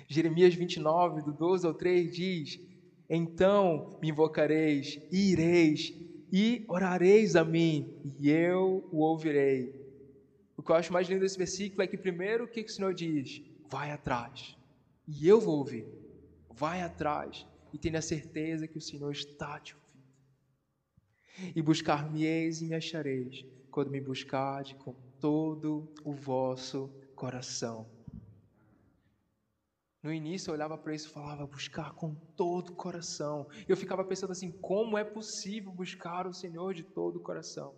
Jeremias 0.06 0.54
29, 0.54 1.22
do 1.22 1.32
12 1.32 1.66
ao 1.66 1.72
3 1.72 2.12
diz: 2.12 2.60
Então 3.08 3.98
me 4.02 4.10
invocareis, 4.10 4.98
e 5.10 5.32
ireis, 5.32 5.94
e 6.32 6.64
orareis 6.68 7.36
a 7.36 7.44
mim, 7.44 8.00
e 8.18 8.30
eu 8.30 8.88
o 8.92 8.98
ouvirei. 8.98 9.74
O 10.56 10.62
que 10.62 10.70
eu 10.70 10.76
acho 10.76 10.92
mais 10.92 11.08
lindo 11.08 11.20
desse 11.20 11.38
versículo 11.38 11.82
é 11.82 11.86
que, 11.86 11.96
primeiro, 11.96 12.44
o 12.44 12.48
que, 12.48 12.60
o 12.60 12.68
Senhor 12.68 12.92
diz? 12.92 13.42
Vai 13.68 13.90
atrás, 13.92 14.56
e 15.08 15.26
eu 15.26 15.40
vou 15.40 15.58
ouvir. 15.58 15.86
Vai 16.50 16.82
atrás, 16.82 17.46
e 17.72 17.78
tenha 17.78 18.02
certeza 18.02 18.68
que 18.68 18.76
o 18.76 18.80
Senhor 18.80 19.10
está 19.10 19.58
te 19.58 19.74
ouvindo. 19.74 19.90
E 21.56 21.62
buscar-me-eis 21.62 22.60
e 22.60 22.66
me 22.66 22.74
achareis, 22.74 23.42
quando 23.70 23.90
me 23.90 24.00
buscarde 24.00 24.74
com 24.74 24.92
todo 25.18 25.90
o 26.04 26.12
vosso 26.12 26.90
coração. 27.20 27.86
No 30.02 30.10
início 30.10 30.48
eu 30.48 30.54
olhava 30.54 30.78
para 30.78 30.94
isso 30.94 31.08
e 31.08 31.12
falava, 31.12 31.46
buscar 31.46 31.92
com 31.92 32.14
todo 32.14 32.70
o 32.70 32.74
coração. 32.74 33.46
Eu 33.68 33.76
ficava 33.76 34.02
pensando 34.02 34.30
assim, 34.30 34.50
como 34.50 34.96
é 34.96 35.04
possível 35.04 35.70
buscar 35.70 36.26
o 36.26 36.32
Senhor 36.32 36.72
de 36.72 36.82
todo 36.82 37.16
o 37.16 37.20
coração? 37.20 37.74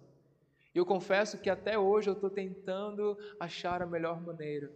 Eu 0.73 0.87
confesso 0.87 1.41
que 1.41 1.51
até 1.51 1.77
hoje 1.77 2.09
eu 2.09 2.15
estou 2.15 2.31
tentando 2.31 3.19
achar 3.41 3.83
a 3.83 3.87
melhor 3.87 4.21
maneira. 4.21 4.73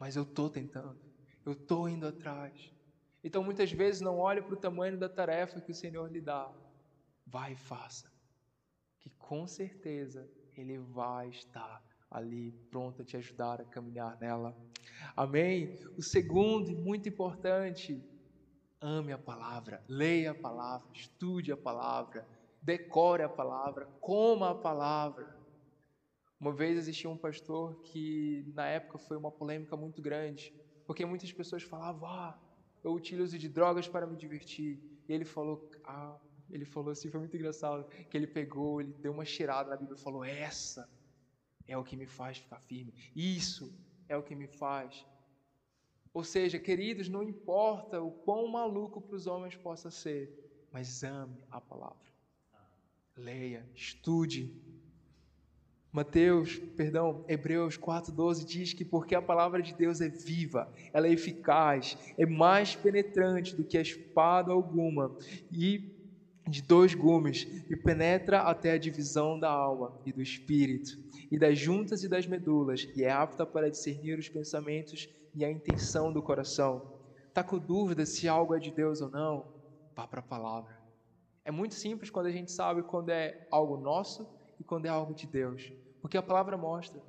Mas 0.00 0.16
eu 0.16 0.24
estou 0.24 0.50
tentando. 0.50 0.98
Eu 1.46 1.52
estou 1.52 1.88
indo 1.88 2.08
atrás. 2.08 2.74
Então 3.22 3.44
muitas 3.44 3.70
vezes 3.70 4.00
não 4.00 4.18
olhe 4.18 4.42
para 4.42 4.54
o 4.54 4.60
tamanho 4.66 4.98
da 4.98 5.08
tarefa 5.08 5.60
que 5.60 5.70
o 5.70 5.76
Senhor 5.76 6.10
lhe 6.10 6.20
dá. 6.20 6.52
Vai 7.24 7.52
e 7.52 7.56
faça. 7.56 8.10
Que 8.98 9.10
com 9.10 9.46
certeza 9.46 10.28
Ele 10.56 10.76
vai 10.76 11.28
estar 11.28 11.80
ali 12.10 12.54
pronto 12.70 13.02
a 13.02 13.04
te 13.04 13.16
ajudar 13.16 13.60
a 13.60 13.66
caminhar 13.66 14.16
nela. 14.18 14.54
Amém? 15.16 15.70
O 15.96 16.02
segundo 16.02 16.70
e 16.70 16.74
muito 16.76 17.08
importante, 17.08 18.02
ame 18.80 19.12
a 19.12 19.18
palavra, 19.18 19.82
leia 19.88 20.32
a 20.32 20.34
palavra, 20.34 20.86
estude 20.94 21.52
a 21.52 21.56
palavra, 21.56 22.26
decore 22.62 23.22
a 23.22 23.30
palavra, 23.30 23.88
coma 24.00 24.50
a 24.50 24.54
palavra. 24.54 25.36
Uma 26.38 26.52
vez 26.54 26.76
existia 26.76 27.08
um 27.10 27.18
pastor 27.18 27.76
que 27.82 28.42
na 28.54 28.66
época 28.66 28.98
foi 28.98 29.16
uma 29.16 29.30
polêmica 29.30 29.76
muito 29.76 30.00
grande, 30.00 30.52
porque 30.86 31.04
muitas 31.04 31.32
pessoas 31.32 31.62
falavam: 31.62 32.08
"Ah, 32.08 32.36
eu 32.82 32.92
utilizo 32.92 33.38
de 33.38 33.48
drogas 33.48 33.88
para 33.88 34.06
me 34.06 34.16
divertir". 34.16 34.80
E 35.08 35.12
ele 35.12 35.24
falou: 35.24 35.62
"Ah, 35.86 36.18
ele 36.48 36.64
falou 36.64 36.90
assim, 36.92 37.10
foi 37.10 37.20
muito 37.20 37.36
engraçado, 37.36 37.86
que 38.08 38.16
ele 38.16 38.26
pegou, 38.26 38.80
ele 38.80 38.94
deu 39.02 39.12
uma 39.12 39.24
cheirada 39.24 39.68
na 39.70 39.76
Bíblia 39.76 39.96
e 39.98 40.02
falou: 40.02 40.24
"Essa 40.24 40.88
é 41.70 41.78
o 41.78 41.84
que 41.84 41.96
me 41.96 42.06
faz 42.06 42.38
ficar 42.38 42.60
firme. 42.60 42.92
Isso 43.14 43.72
é 44.08 44.16
o 44.16 44.22
que 44.24 44.34
me 44.34 44.48
faz. 44.48 45.06
Ou 46.12 46.24
seja, 46.24 46.58
queridos, 46.58 47.08
não 47.08 47.22
importa 47.22 48.02
o 48.02 48.10
quão 48.10 48.48
maluco 48.48 49.00
para 49.00 49.14
os 49.14 49.28
homens 49.28 49.54
possa 49.54 49.88
ser, 49.88 50.66
mas 50.72 51.04
ame 51.04 51.38
a 51.48 51.60
palavra. 51.60 52.10
Leia, 53.16 53.64
estude. 53.72 54.52
Mateus, 55.92 56.58
perdão, 56.76 57.24
Hebreus 57.28 57.76
4:12 57.76 58.44
diz 58.44 58.72
que 58.72 58.84
porque 58.84 59.14
a 59.14 59.22
palavra 59.22 59.62
de 59.62 59.72
Deus 59.72 60.00
é 60.00 60.08
viva, 60.08 60.72
ela 60.92 61.06
é 61.06 61.12
eficaz, 61.12 61.96
é 62.18 62.26
mais 62.26 62.74
penetrante 62.74 63.54
do 63.54 63.64
que 63.64 63.78
a 63.78 63.82
espada 63.82 64.50
alguma 64.50 65.16
e 65.52 65.99
de 66.50 66.62
dois 66.62 66.94
gumes 66.94 67.46
e 67.70 67.76
penetra 67.76 68.40
até 68.40 68.72
a 68.72 68.78
divisão 68.78 69.38
da 69.38 69.48
alma 69.48 69.98
e 70.04 70.12
do 70.12 70.20
espírito 70.20 70.98
e 71.30 71.38
das 71.38 71.58
juntas 71.58 72.02
e 72.02 72.08
das 72.08 72.26
medulas 72.26 72.88
e 72.96 73.04
é 73.04 73.10
apta 73.10 73.46
para 73.46 73.70
discernir 73.70 74.18
os 74.18 74.28
pensamentos 74.28 75.08
e 75.34 75.44
a 75.44 75.50
intenção 75.50 76.12
do 76.12 76.22
coração. 76.22 76.98
Está 77.28 77.44
com 77.44 77.58
dúvida 77.58 78.04
se 78.04 78.26
algo 78.26 78.54
é 78.54 78.58
de 78.58 78.72
Deus 78.72 79.00
ou 79.00 79.08
não? 79.08 79.46
Vá 79.94 80.06
para 80.06 80.18
a 80.18 80.24
palavra. 80.24 80.76
É 81.44 81.50
muito 81.50 81.74
simples 81.74 82.10
quando 82.10 82.26
a 82.26 82.32
gente 82.32 82.50
sabe 82.50 82.82
quando 82.82 83.10
é 83.10 83.46
algo 83.50 83.76
nosso 83.76 84.28
e 84.58 84.64
quando 84.64 84.86
é 84.86 84.88
algo 84.88 85.14
de 85.14 85.26
Deus, 85.26 85.72
porque 86.02 86.18
a 86.18 86.22
palavra 86.22 86.56
mostra. 86.58 87.00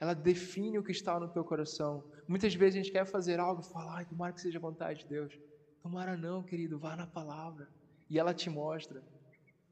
Ela 0.00 0.14
define 0.14 0.78
o 0.78 0.82
que 0.82 0.90
está 0.90 1.18
no 1.20 1.28
teu 1.28 1.44
coração. 1.44 2.02
Muitas 2.26 2.52
vezes 2.56 2.74
a 2.74 2.82
gente 2.82 2.92
quer 2.92 3.06
fazer 3.06 3.38
algo 3.38 3.62
e 3.62 3.72
fala, 3.72 3.98
ai, 3.98 4.04
tomara 4.04 4.32
que 4.32 4.40
seja 4.40 4.58
vontade 4.58 5.04
de 5.04 5.08
Deus. 5.08 5.38
Tomara 5.80 6.16
não, 6.16 6.42
querido, 6.42 6.76
vá 6.76 6.96
na 6.96 7.06
palavra. 7.06 7.68
E 8.12 8.18
ela 8.18 8.34
te 8.34 8.50
mostra. 8.50 9.02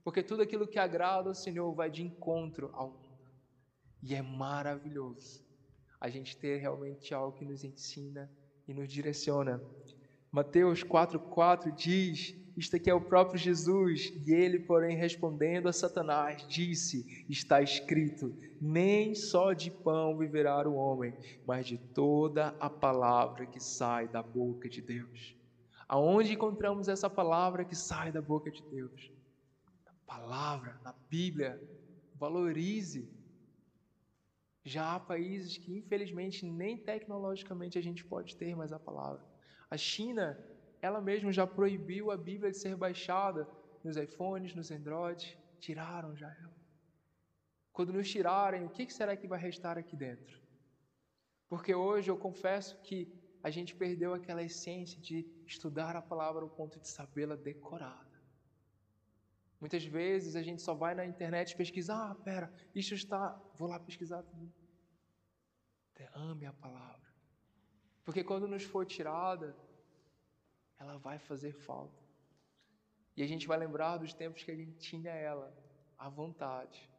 Porque 0.02 0.22
tudo 0.22 0.42
aquilo 0.42 0.66
que 0.66 0.78
agrada 0.78 1.28
ao 1.28 1.34
Senhor 1.34 1.70
vai 1.74 1.90
de 1.90 2.02
encontro 2.02 2.70
ao 2.72 2.88
mundo. 2.88 3.30
E 4.02 4.14
é 4.14 4.22
maravilhoso 4.22 5.44
a 6.00 6.08
gente 6.08 6.34
ter 6.38 6.56
realmente 6.56 7.12
algo 7.12 7.36
que 7.36 7.44
nos 7.44 7.64
ensina 7.64 8.32
e 8.66 8.72
nos 8.72 8.90
direciona. 8.90 9.62
Mateus 10.32 10.82
4,4 10.82 11.70
diz: 11.74 12.34
Isto 12.56 12.76
aqui 12.76 12.88
é 12.88 12.94
o 12.94 13.00
próprio 13.02 13.38
Jesus, 13.38 14.10
e 14.26 14.32
ele, 14.32 14.58
porém, 14.60 14.96
respondendo 14.96 15.68
a 15.68 15.72
Satanás, 15.74 16.42
disse: 16.48 17.26
Está 17.28 17.60
escrito: 17.60 18.34
Nem 18.58 19.14
só 19.14 19.52
de 19.52 19.70
pão 19.70 20.16
viverá 20.16 20.66
o 20.66 20.76
homem, 20.76 21.12
mas 21.46 21.66
de 21.66 21.76
toda 21.76 22.56
a 22.58 22.70
palavra 22.70 23.44
que 23.44 23.60
sai 23.60 24.08
da 24.08 24.22
boca 24.22 24.66
de 24.66 24.80
Deus. 24.80 25.38
Aonde 25.92 26.34
encontramos 26.34 26.86
essa 26.86 27.10
palavra 27.10 27.64
que 27.64 27.74
sai 27.74 28.12
da 28.12 28.22
boca 28.22 28.48
de 28.48 28.62
Deus? 28.62 29.10
Na 29.84 29.92
palavra, 30.06 30.78
na 30.84 30.92
Bíblia. 30.92 31.60
Valorize 32.14 33.10
já 34.64 34.94
há 34.94 35.00
países 35.00 35.58
que, 35.58 35.76
infelizmente, 35.76 36.46
nem 36.46 36.78
tecnologicamente 36.78 37.76
a 37.76 37.82
gente 37.82 38.04
pode 38.04 38.36
ter 38.36 38.54
mais 38.54 38.72
a 38.72 38.78
palavra. 38.78 39.26
A 39.68 39.76
China, 39.76 40.38
ela 40.80 41.00
mesma 41.00 41.32
já 41.32 41.44
proibiu 41.44 42.12
a 42.12 42.16
Bíblia 42.16 42.52
de 42.52 42.58
ser 42.58 42.76
baixada 42.76 43.48
nos 43.82 43.96
iPhones, 43.96 44.54
nos 44.54 44.70
Androids. 44.70 45.36
Tiraram 45.58 46.14
já 46.14 46.32
ela. 46.32 46.54
Quando 47.72 47.92
nos 47.92 48.08
tirarem, 48.08 48.64
o 48.64 48.70
que 48.70 48.88
será 48.92 49.16
que 49.16 49.26
vai 49.26 49.40
restar 49.40 49.76
aqui 49.76 49.96
dentro? 49.96 50.40
Porque 51.48 51.74
hoje 51.74 52.12
eu 52.12 52.16
confesso 52.16 52.80
que 52.82 53.12
a 53.42 53.50
gente 53.50 53.74
perdeu 53.74 54.14
aquela 54.14 54.42
essência 54.42 55.00
de 55.00 55.26
estudar 55.46 55.96
a 55.96 56.02
palavra 56.02 56.42
ao 56.42 56.50
ponto 56.50 56.78
de 56.78 56.88
sabê-la 56.88 57.36
decorada. 57.36 58.10
Muitas 59.60 59.84
vezes 59.84 60.36
a 60.36 60.42
gente 60.42 60.62
só 60.62 60.74
vai 60.74 60.94
na 60.94 61.04
internet 61.04 61.56
pesquisar, 61.56 62.10
ah, 62.10 62.14
pera, 62.14 62.52
isso 62.74 62.94
está, 62.94 63.38
vou 63.54 63.68
lá 63.68 63.78
pesquisar 63.78 64.22
tudo. 64.22 64.52
Ame 66.14 66.46
a 66.46 66.52
palavra. 66.52 67.08
Porque 68.04 68.24
quando 68.24 68.48
nos 68.48 68.62
for 68.62 68.86
tirada, 68.86 69.54
ela 70.78 70.96
vai 70.96 71.18
fazer 71.18 71.52
falta. 71.52 72.02
E 73.16 73.22
a 73.22 73.26
gente 73.26 73.46
vai 73.46 73.58
lembrar 73.58 73.98
dos 73.98 74.14
tempos 74.14 74.42
que 74.42 74.50
a 74.50 74.56
gente 74.56 74.78
tinha 74.78 75.10
ela 75.10 75.54
à 75.98 76.08
vontade 76.08 76.90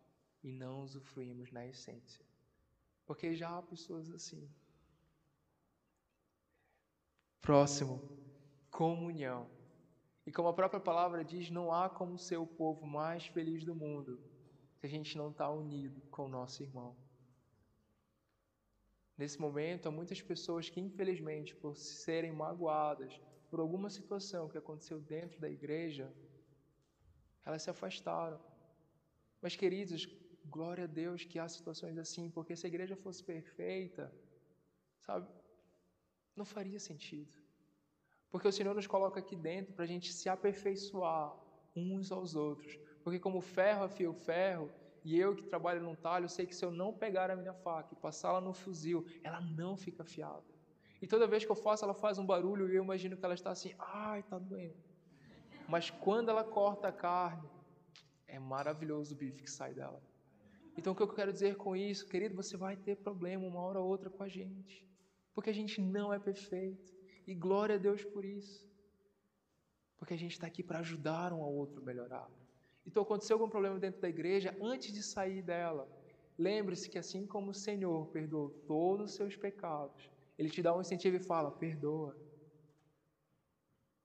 e 0.44 0.52
não 0.52 0.84
usufruímos 0.84 1.52
na 1.52 1.66
essência. 1.66 2.24
Porque 3.06 3.34
já 3.34 3.58
há 3.58 3.62
pessoas 3.62 4.12
assim. 4.12 4.48
Próximo, 7.42 8.00
comunhão. 8.70 9.50
E 10.26 10.32
como 10.32 10.48
a 10.48 10.54
própria 10.54 10.80
palavra 10.80 11.26
diz, 11.26 11.50
não 11.50 11.74
há 11.74 11.90
como 11.90 12.18
ser 12.18 12.38
o 12.38 12.46
povo 12.46 12.86
mais 12.86 13.26
feliz 13.26 13.66
do 13.66 13.76
mundo 13.76 14.22
se 14.76 14.86
a 14.86 14.90
gente 14.90 15.18
não 15.18 15.32
está 15.32 15.50
unido 15.50 16.02
com 16.10 16.26
o 16.26 16.30
nosso 16.30 16.62
irmão. 16.62 16.96
Nesse 19.18 19.40
momento, 19.40 19.88
há 19.88 19.92
muitas 19.92 20.22
pessoas 20.22 20.70
que, 20.70 20.80
infelizmente, 20.80 21.56
por 21.56 21.76
serem 21.76 22.32
magoadas 22.32 23.20
por 23.50 23.60
alguma 23.60 23.90
situação 23.90 24.48
que 24.48 24.58
aconteceu 24.58 25.00
dentro 25.00 25.40
da 25.40 25.50
igreja, 25.50 26.12
elas 27.46 27.62
se 27.64 27.70
afastaram. 27.70 28.40
Mas, 29.42 29.56
queridos, 29.56 30.08
glória 30.46 30.86
a 30.86 30.88
Deus 30.88 31.26
que 31.26 31.38
há 31.38 31.48
situações 31.48 31.98
assim, 31.98 32.30
porque 32.30 32.56
se 32.56 32.66
a 32.66 32.70
igreja 32.70 32.96
fosse 32.96 33.24
perfeita, 33.24 34.14
sabe, 35.00 35.28
não 36.36 36.46
faria 36.46 36.80
sentido. 36.80 37.32
Porque 38.30 38.48
o 38.48 38.52
Senhor 38.52 38.74
nos 38.74 38.88
coloca 38.88 39.20
aqui 39.20 39.36
dentro 39.36 39.74
para 39.74 39.84
a 39.84 39.88
gente 39.88 40.14
se 40.14 40.30
aperfeiçoar 40.30 41.36
uns 41.76 42.12
aos 42.12 42.36
outros. 42.36 42.78
Porque 43.04 43.20
como 43.20 43.42
ferro 43.42 43.84
afia 43.84 44.10
o 44.10 44.14
ferro, 44.14 44.72
e 45.04 45.20
eu 45.20 45.36
que 45.36 45.44
trabalho 45.44 45.82
num 45.82 45.96
talho, 45.96 46.30
sei 46.30 46.46
que 46.46 46.56
se 46.56 46.64
eu 46.64 46.72
não 46.72 46.94
pegar 46.94 47.32
a 47.32 47.36
minha 47.36 47.54
faca 47.54 47.94
e 47.94 47.98
passá-la 47.98 48.40
no 48.40 48.54
fuzil, 48.54 49.06
ela 49.24 49.42
não 49.42 49.76
fica 49.76 50.04
afiada. 50.04 50.44
E 51.02 51.08
toda 51.08 51.28
vez 51.28 51.44
que 51.44 51.52
eu 51.52 51.56
faço, 51.56 51.84
ela 51.84 51.94
faz 51.94 52.20
um 52.20 52.26
barulho 52.26 52.70
e 52.70 52.76
eu 52.76 52.84
imagino 52.84 53.18
que 53.18 53.26
ela 53.26 53.34
está 53.34 53.52
assim, 53.52 53.74
ai, 53.80 54.20
está 54.20 54.38
doendo. 54.38 54.78
Mas 55.68 55.90
quando 55.90 56.30
ela 56.30 56.44
corta 56.44 56.90
a 56.90 56.92
carne, 56.92 57.50
é 58.28 58.38
maravilhoso 58.38 59.16
o 59.16 59.18
bife 59.18 59.42
que 59.42 59.50
sai 59.50 59.74
dela. 59.74 60.02
Então 60.78 60.94
o 60.94 60.96
que 60.96 61.02
eu 61.02 61.08
quero 61.08 61.34
dizer 61.34 61.56
com 61.56 61.76
isso, 61.76 62.08
querido, 62.08 62.36
você 62.36 62.56
vai 62.56 62.78
ter 62.78 62.96
problema 62.98 63.46
uma 63.46 63.60
hora 63.60 63.80
ou 63.80 63.88
outra 63.88 64.10
com 64.10 64.24
a 64.24 64.28
gente. 64.28 64.86
Porque 65.42 65.50
a 65.50 65.54
gente 65.56 65.82
não 65.82 66.14
é 66.14 66.20
perfeito. 66.20 66.94
E 67.26 67.34
glória 67.34 67.74
a 67.74 67.80
Deus 67.80 68.06
por 68.06 68.24
isso. 68.24 68.64
Porque 69.98 70.14
a 70.14 70.18
gente 70.18 70.34
está 70.34 70.46
aqui 70.46 70.62
para 70.62 70.78
ajudar 70.78 71.34
um 71.34 71.42
ao 71.42 71.52
outro 71.52 71.82
a 71.82 71.84
melhorar. 71.84 72.30
Então, 72.86 73.02
aconteceu 73.02 73.38
algum 73.38 73.50
problema 73.50 73.80
dentro 73.80 74.00
da 74.00 74.08
igreja, 74.08 74.56
antes 74.62 74.94
de 74.94 75.02
sair 75.02 75.42
dela, 75.42 75.90
lembre-se 76.38 76.88
que 76.88 77.00
assim 77.00 77.26
como 77.26 77.50
o 77.50 77.56
Senhor 77.56 78.06
perdoou 78.10 78.52
todos 78.68 79.10
os 79.10 79.16
seus 79.16 79.36
pecados, 79.36 80.12
Ele 80.38 80.48
te 80.48 80.62
dá 80.62 80.76
um 80.76 80.82
incentivo 80.82 81.16
e 81.16 81.20
fala: 81.20 81.50
perdoa. 81.50 82.16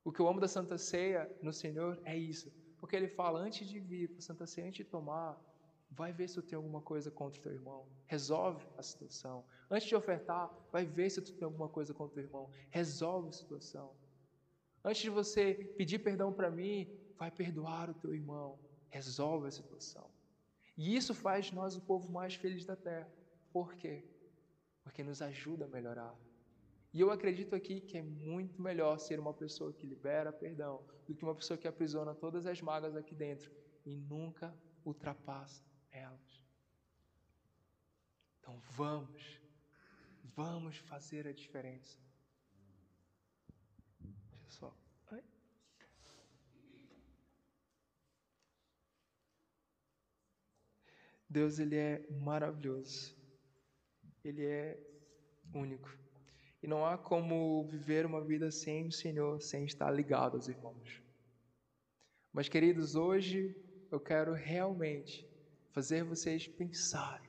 O 0.03 0.11
que 0.11 0.20
eu 0.20 0.29
amo 0.29 0.40
da 0.40 0.49
Santa 0.49 0.79
Ceia 0.79 1.31
no 1.42 1.53
Senhor 1.53 2.01
é 2.07 2.16
isso. 2.16 2.51
Porque 2.79 2.96
Ele 2.96 3.09
fala: 3.09 3.40
antes 3.40 3.68
de 3.68 3.79
vir 3.79 4.09
para 4.09 4.20
a 4.20 4.22
Santa 4.22 4.46
Ceia, 4.46 4.68
antes 4.68 4.79
de 4.79 4.90
tomar, 4.90 5.38
vai 5.90 6.14
ver 6.14 6.29
se 6.29 6.37
tu 6.37 6.42
tem 6.42 6.57
alguma 6.57 6.81
coisa 6.81 7.11
contra 7.11 7.38
o 7.38 7.42
teu 7.42 7.53
irmão. 7.53 7.87
Resolve 8.07 8.66
a 8.79 8.83
situação. 8.83 9.44
Antes 9.70 9.88
de 9.88 9.96
ofertar, 9.96 10.50
vai 10.70 10.85
ver 10.85 11.11
se 11.11 11.20
tu 11.20 11.33
tem 11.33 11.44
alguma 11.44 11.68
coisa 11.68 11.92
contra 11.92 12.12
o 12.12 12.14
teu 12.14 12.24
irmão. 12.24 12.50
Resolve 12.70 13.29
a 13.29 13.33
situação. 13.33 13.92
Antes 14.85 15.02
de 15.02 15.11
você 15.11 15.55
pedir 15.76 15.98
perdão 15.98 16.33
para 16.33 16.50
mim, 16.50 16.88
vai 17.16 17.31
perdoar 17.31 17.90
o 17.90 17.94
teu 17.94 18.14
irmão. 18.14 18.59
Resolve 18.88 19.48
a 19.48 19.50
situação. 19.50 20.09
E 20.76 20.94
isso 20.94 21.14
faz 21.14 21.50
nós 21.50 21.76
o 21.76 21.81
povo 21.81 22.11
mais 22.12 22.35
feliz 22.35 22.64
da 22.64 22.76
terra. 22.76 23.11
Por 23.52 23.74
quê? 23.74 24.05
Porque 24.85 25.02
nos 25.02 25.20
ajuda 25.20 25.64
a 25.64 25.68
melhorar. 25.68 26.14
E 26.92 27.00
eu 27.00 27.11
acredito 27.11 27.55
aqui 27.55 27.81
que 27.81 27.98
é 27.98 28.02
muito 28.02 28.62
melhor 28.62 28.98
ser 28.98 29.18
uma 29.18 29.35
pessoa 29.35 29.72
que 29.72 29.87
libera 29.87 30.33
perdão 30.33 30.83
do 31.07 31.14
que 31.14 31.24
uma 31.24 31.35
pessoa 31.35 31.59
que 31.59 31.66
aprisiona 31.66 32.14
todas 32.14 32.46
as 32.46 32.61
mágoas 32.62 32.96
aqui 32.96 33.14
dentro 33.14 33.50
e 33.85 33.96
nunca 33.96 34.55
ultrapassa 34.85 35.62
elas. 35.90 36.42
Então 38.40 38.59
vamos, 38.70 39.40
vamos 40.37 40.77
fazer 40.77 41.27
a 41.27 41.33
diferença. 41.33 41.99
Ai. 45.11 45.25
Deus 51.29 51.59
ele 51.59 51.77
é 51.77 52.07
maravilhoso. 52.11 53.16
Ele 54.22 54.44
é 54.44 54.79
único. 55.55 55.96
E 56.62 56.66
não 56.66 56.85
há 56.85 56.99
como 56.99 57.66
viver 57.66 58.05
uma 58.05 58.22
vida 58.22 58.51
sem 58.51 58.88
o 58.88 58.92
Senhor, 58.92 59.40
sem 59.40 59.64
estar 59.64 59.90
ligado 59.90 60.37
aos 60.37 60.49
irmãos. 60.49 61.03
Mas, 62.33 62.49
queridos, 62.49 62.94
hoje 62.94 63.57
eu 63.90 64.01
quero 64.01 64.35
realmente 64.35 65.27
fazer 65.70 66.05
vocês 66.05 66.46
pensarem 66.46 67.25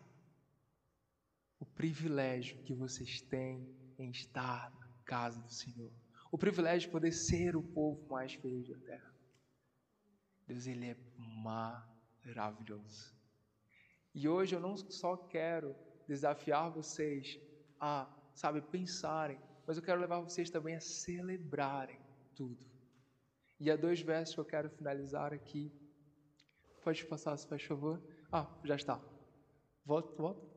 o 1.59 1.65
privilégio 1.65 2.61
que 2.63 2.73
vocês 2.73 3.21
têm 3.21 3.67
em 3.97 4.11
estar 4.11 4.71
na 4.79 4.87
casa 5.05 5.41
do 5.41 5.51
Senhor. 5.51 5.91
O 6.31 6.37
privilégio 6.37 6.87
de 6.87 6.91
poder 6.91 7.11
ser 7.11 7.55
o 7.55 7.63
povo 7.63 8.07
mais 8.09 8.33
feliz 8.33 8.67
da 8.67 8.77
terra. 8.77 9.13
Deus, 10.45 10.67
Ele 10.67 10.91
é 10.91 10.97
maravilhoso. 12.25 13.15
E 14.13 14.27
hoje 14.27 14.55
eu 14.55 14.59
não 14.59 14.75
só 14.77 15.15
quero 15.15 15.75
desafiar 16.07 16.71
vocês 16.71 17.39
a, 17.79 18.09
sabe, 18.33 18.61
pensarem, 18.61 19.39
mas 19.65 19.77
eu 19.77 19.83
quero 19.83 19.99
levar 19.99 20.19
vocês 20.21 20.49
também 20.49 20.75
a 20.75 20.79
celebrarem 20.79 21.99
tudo. 22.35 22.65
E 23.59 23.71
há 23.71 23.75
dois 23.75 24.01
versos 24.01 24.35
que 24.35 24.41
eu 24.41 24.45
quero 24.45 24.69
finalizar 24.69 25.33
aqui. 25.33 25.71
Pode 26.83 27.05
passar, 27.05 27.35
se 27.37 27.47
faz 27.47 27.63
favor. 27.63 28.01
Ah, 28.31 28.47
já 28.63 28.75
está. 28.75 29.01
Volta, 29.85 30.15
volta. 30.21 30.56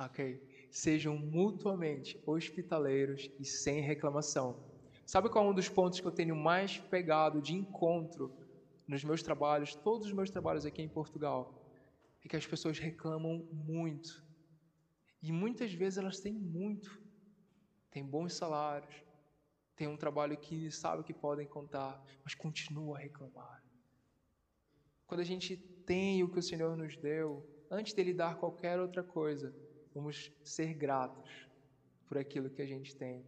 Ok. 0.00 0.40
Sejam 0.70 1.18
mutuamente 1.18 2.18
hospitaleiros 2.24 3.28
e 3.38 3.44
sem 3.44 3.82
reclamação. 3.82 4.58
Sabe 5.04 5.28
qual 5.28 5.46
é 5.46 5.50
um 5.50 5.54
dos 5.54 5.68
pontos 5.68 6.00
que 6.00 6.06
eu 6.06 6.12
tenho 6.12 6.34
mais 6.34 6.78
pegado 6.78 7.42
de 7.42 7.54
encontro 7.54 8.32
nos 8.88 9.04
meus 9.04 9.22
trabalhos, 9.22 9.74
todos 9.74 10.06
os 10.06 10.12
meus 10.14 10.30
trabalhos 10.30 10.64
aqui 10.64 10.80
em 10.80 10.88
Portugal? 10.88 11.54
É 12.24 12.28
que 12.28 12.36
as 12.36 12.46
pessoas 12.46 12.78
reclamam 12.78 13.46
muito. 13.52 14.24
E 15.22 15.30
muitas 15.30 15.70
vezes 15.74 15.98
elas 15.98 16.18
têm 16.18 16.32
muito. 16.32 16.98
Têm 17.90 18.02
bons 18.02 18.34
salários, 18.34 18.94
têm 19.76 19.86
um 19.86 19.98
trabalho 19.98 20.38
que 20.38 20.70
sabe 20.70 21.02
que 21.02 21.12
podem 21.12 21.46
contar, 21.46 22.00
mas 22.24 22.34
continuam 22.34 22.94
a 22.94 22.98
reclamar. 22.98 23.62
Quando 25.06 25.20
a 25.20 25.24
gente 25.24 25.58
tem 25.84 26.22
o 26.22 26.30
que 26.30 26.38
o 26.38 26.42
Senhor 26.42 26.74
nos 26.74 26.96
deu, 26.96 27.44
antes 27.70 27.92
dele 27.92 28.14
dar 28.14 28.36
qualquer 28.36 28.78
outra 28.78 29.02
coisa, 29.02 29.52
vamos 29.94 30.32
ser 30.42 30.74
gratos 30.74 31.48
por 32.06 32.18
aquilo 32.18 32.50
que 32.50 32.62
a 32.62 32.66
gente 32.66 32.94
tem. 32.96 33.24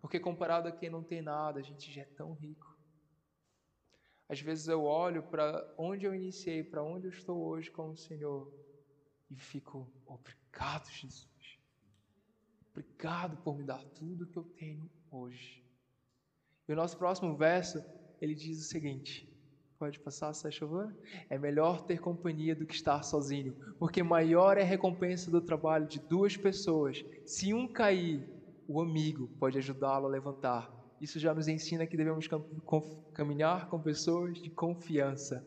Porque 0.00 0.18
comparado 0.18 0.68
a 0.68 0.72
quem 0.72 0.90
não 0.90 1.02
tem 1.02 1.22
nada, 1.22 1.60
a 1.60 1.62
gente 1.62 1.92
já 1.92 2.02
é 2.02 2.06
tão 2.06 2.32
rico. 2.32 2.76
Às 4.28 4.40
vezes 4.40 4.66
eu 4.66 4.84
olho 4.84 5.22
para 5.22 5.74
onde 5.76 6.06
eu 6.06 6.14
iniciei, 6.14 6.64
para 6.64 6.82
onde 6.82 7.06
eu 7.06 7.10
estou 7.10 7.38
hoje 7.38 7.70
com 7.70 7.90
o 7.90 7.96
Senhor, 7.96 8.50
e 9.30 9.36
fico, 9.36 9.90
obrigado, 10.06 10.88
Jesus. 10.90 11.60
Obrigado 12.70 13.36
por 13.42 13.56
me 13.56 13.64
dar 13.64 13.84
tudo 13.90 14.26
que 14.26 14.38
eu 14.38 14.44
tenho 14.44 14.90
hoje. 15.10 15.62
E 16.66 16.72
o 16.72 16.76
nosso 16.76 16.96
próximo 16.96 17.36
verso, 17.36 17.84
ele 18.20 18.34
diz 18.34 18.58
o 18.58 18.68
seguinte: 18.68 19.31
Pode 19.82 19.98
passar, 19.98 20.32
se 20.32 20.48
favor? 20.52 20.94
É 21.28 21.36
melhor 21.36 21.84
ter 21.84 21.98
companhia 21.98 22.54
do 22.54 22.64
que 22.64 22.72
estar 22.72 23.02
sozinho, 23.02 23.52
porque 23.80 24.00
maior 24.00 24.56
é 24.56 24.62
a 24.62 24.64
recompensa 24.64 25.28
do 25.28 25.40
trabalho 25.40 25.88
de 25.88 25.98
duas 25.98 26.36
pessoas. 26.36 27.04
Se 27.26 27.52
um 27.52 27.66
cair, 27.66 28.24
o 28.68 28.80
amigo 28.80 29.26
pode 29.40 29.58
ajudá-lo 29.58 30.06
a 30.06 30.08
levantar. 30.08 30.72
Isso 31.00 31.18
já 31.18 31.34
nos 31.34 31.48
ensina 31.48 31.84
que 31.84 31.96
devemos 31.96 32.28
caminhar 33.12 33.68
com 33.68 33.82
pessoas 33.82 34.40
de 34.40 34.50
confiança. 34.50 35.44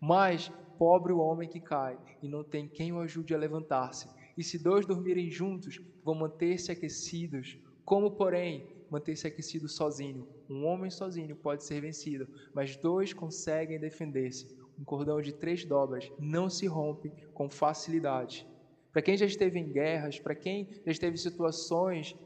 Mas, 0.00 0.50
pobre 0.76 1.12
o 1.12 1.20
homem 1.20 1.48
que 1.48 1.60
cai 1.60 1.96
e 2.20 2.26
não 2.26 2.42
tem 2.42 2.66
quem 2.66 2.92
o 2.92 2.98
ajude 2.98 3.32
a 3.32 3.38
levantar-se. 3.38 4.10
E 4.36 4.42
se 4.42 4.58
dois 4.58 4.86
dormirem 4.86 5.30
juntos, 5.30 5.80
vão 6.02 6.16
manter-se 6.16 6.72
aquecidos. 6.72 7.56
Como, 7.84 8.10
porém, 8.10 8.66
manter-se 8.90 9.26
aquecido 9.26 9.68
sozinho. 9.68 10.28
Um 10.48 10.64
homem 10.66 10.90
sozinho 10.90 11.36
pode 11.36 11.64
ser 11.64 11.80
vencido, 11.80 12.28
mas 12.54 12.76
dois 12.76 13.12
conseguem 13.12 13.78
defender-se. 13.78 14.56
Um 14.78 14.84
cordão 14.84 15.20
de 15.20 15.32
três 15.32 15.64
dobras 15.64 16.10
não 16.18 16.48
se 16.48 16.66
rompe 16.66 17.10
com 17.34 17.50
facilidade. 17.50 18.46
Para 18.92 19.02
quem 19.02 19.16
já 19.16 19.26
esteve 19.26 19.58
em 19.58 19.70
guerras, 19.70 20.18
para 20.18 20.34
quem 20.34 20.68
já 20.84 20.92
esteve 20.92 21.14
em 21.14 21.18
situações, 21.18 22.16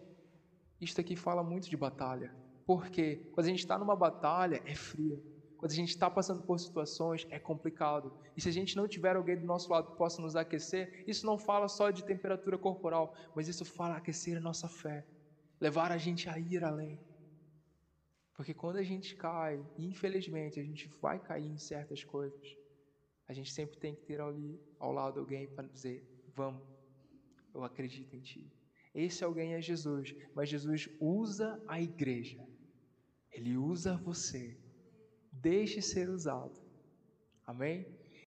isto 0.81 1.01
aqui 1.01 1.17
fala 1.17 1.43
muito 1.43 1.69
de 1.69 1.77
batalha. 1.77 2.35
Porque 2.67 3.17
quando 3.33 3.47
a 3.47 3.51
gente 3.51 3.61
está 3.61 3.79
numa 3.79 3.97
batalha, 3.97 4.63
é 4.65 4.75
fria. 4.75 5.19
Quando 5.63 5.71
a 5.71 5.77
gente 5.77 5.91
está 5.91 6.11
passando 6.11 6.43
por 6.43 6.59
situações, 6.59 7.25
é 7.31 7.39
complicado. 7.39 8.13
E 8.37 8.41
se 8.41 8.49
a 8.49 8.53
gente 8.53 8.77
não 8.77 8.89
tiver 8.89 9.15
alguém 9.15 9.39
do 9.39 9.47
nosso 9.47 9.71
lado 9.71 9.93
que 9.93 9.97
possa 9.97 10.21
nos 10.21 10.35
aquecer, 10.35 11.05
isso 11.07 11.25
não 11.25 11.39
fala 11.39 11.69
só 11.69 11.91
de 11.91 12.05
temperatura 12.05 12.59
corporal, 12.59 13.15
mas 13.33 13.47
isso 13.47 13.65
fala 13.65 13.97
aquecer 13.97 14.37
a 14.37 14.41
nossa 14.41 14.67
fé, 14.67 15.07
levar 15.63 15.93
a 15.93 15.97
gente 15.97 16.29
a 16.29 16.37
ir 16.37 16.65
além. 16.65 16.99
Porque 18.35 18.53
quando 18.53 18.79
a 18.79 18.83
gente 18.83 19.15
cai, 19.15 19.65
infelizmente, 19.79 20.59
a 20.59 20.65
gente 20.65 20.89
vai 21.01 21.21
cair 21.21 21.47
em 21.47 21.57
certas 21.57 22.03
coisas. 22.03 22.45
A 23.29 23.33
gente 23.33 23.53
sempre 23.53 23.79
tem 23.79 23.95
que 23.95 24.03
ter 24.03 24.21
ali 24.21 24.61
ao 24.81 24.91
lado 24.91 25.21
alguém 25.21 25.47
para 25.55 25.69
dizer: 25.69 26.05
Vamos, 26.35 26.67
eu 27.55 27.63
acredito 27.63 28.17
em 28.17 28.21
Ti. 28.21 28.53
Esse 28.93 29.23
alguém 29.23 29.55
é 29.55 29.63
Jesus, 29.63 30.13
mas 30.35 30.49
Jesus 30.49 30.89
usa 30.99 31.63
a 31.69 31.81
igreja, 31.81 32.45
Ele 33.31 33.57
usa 33.57 33.97
você. 33.97 34.59
Deixe 35.31 35.81
ser 35.81 36.11
usado. 36.11 36.61
Amém? 37.47 37.87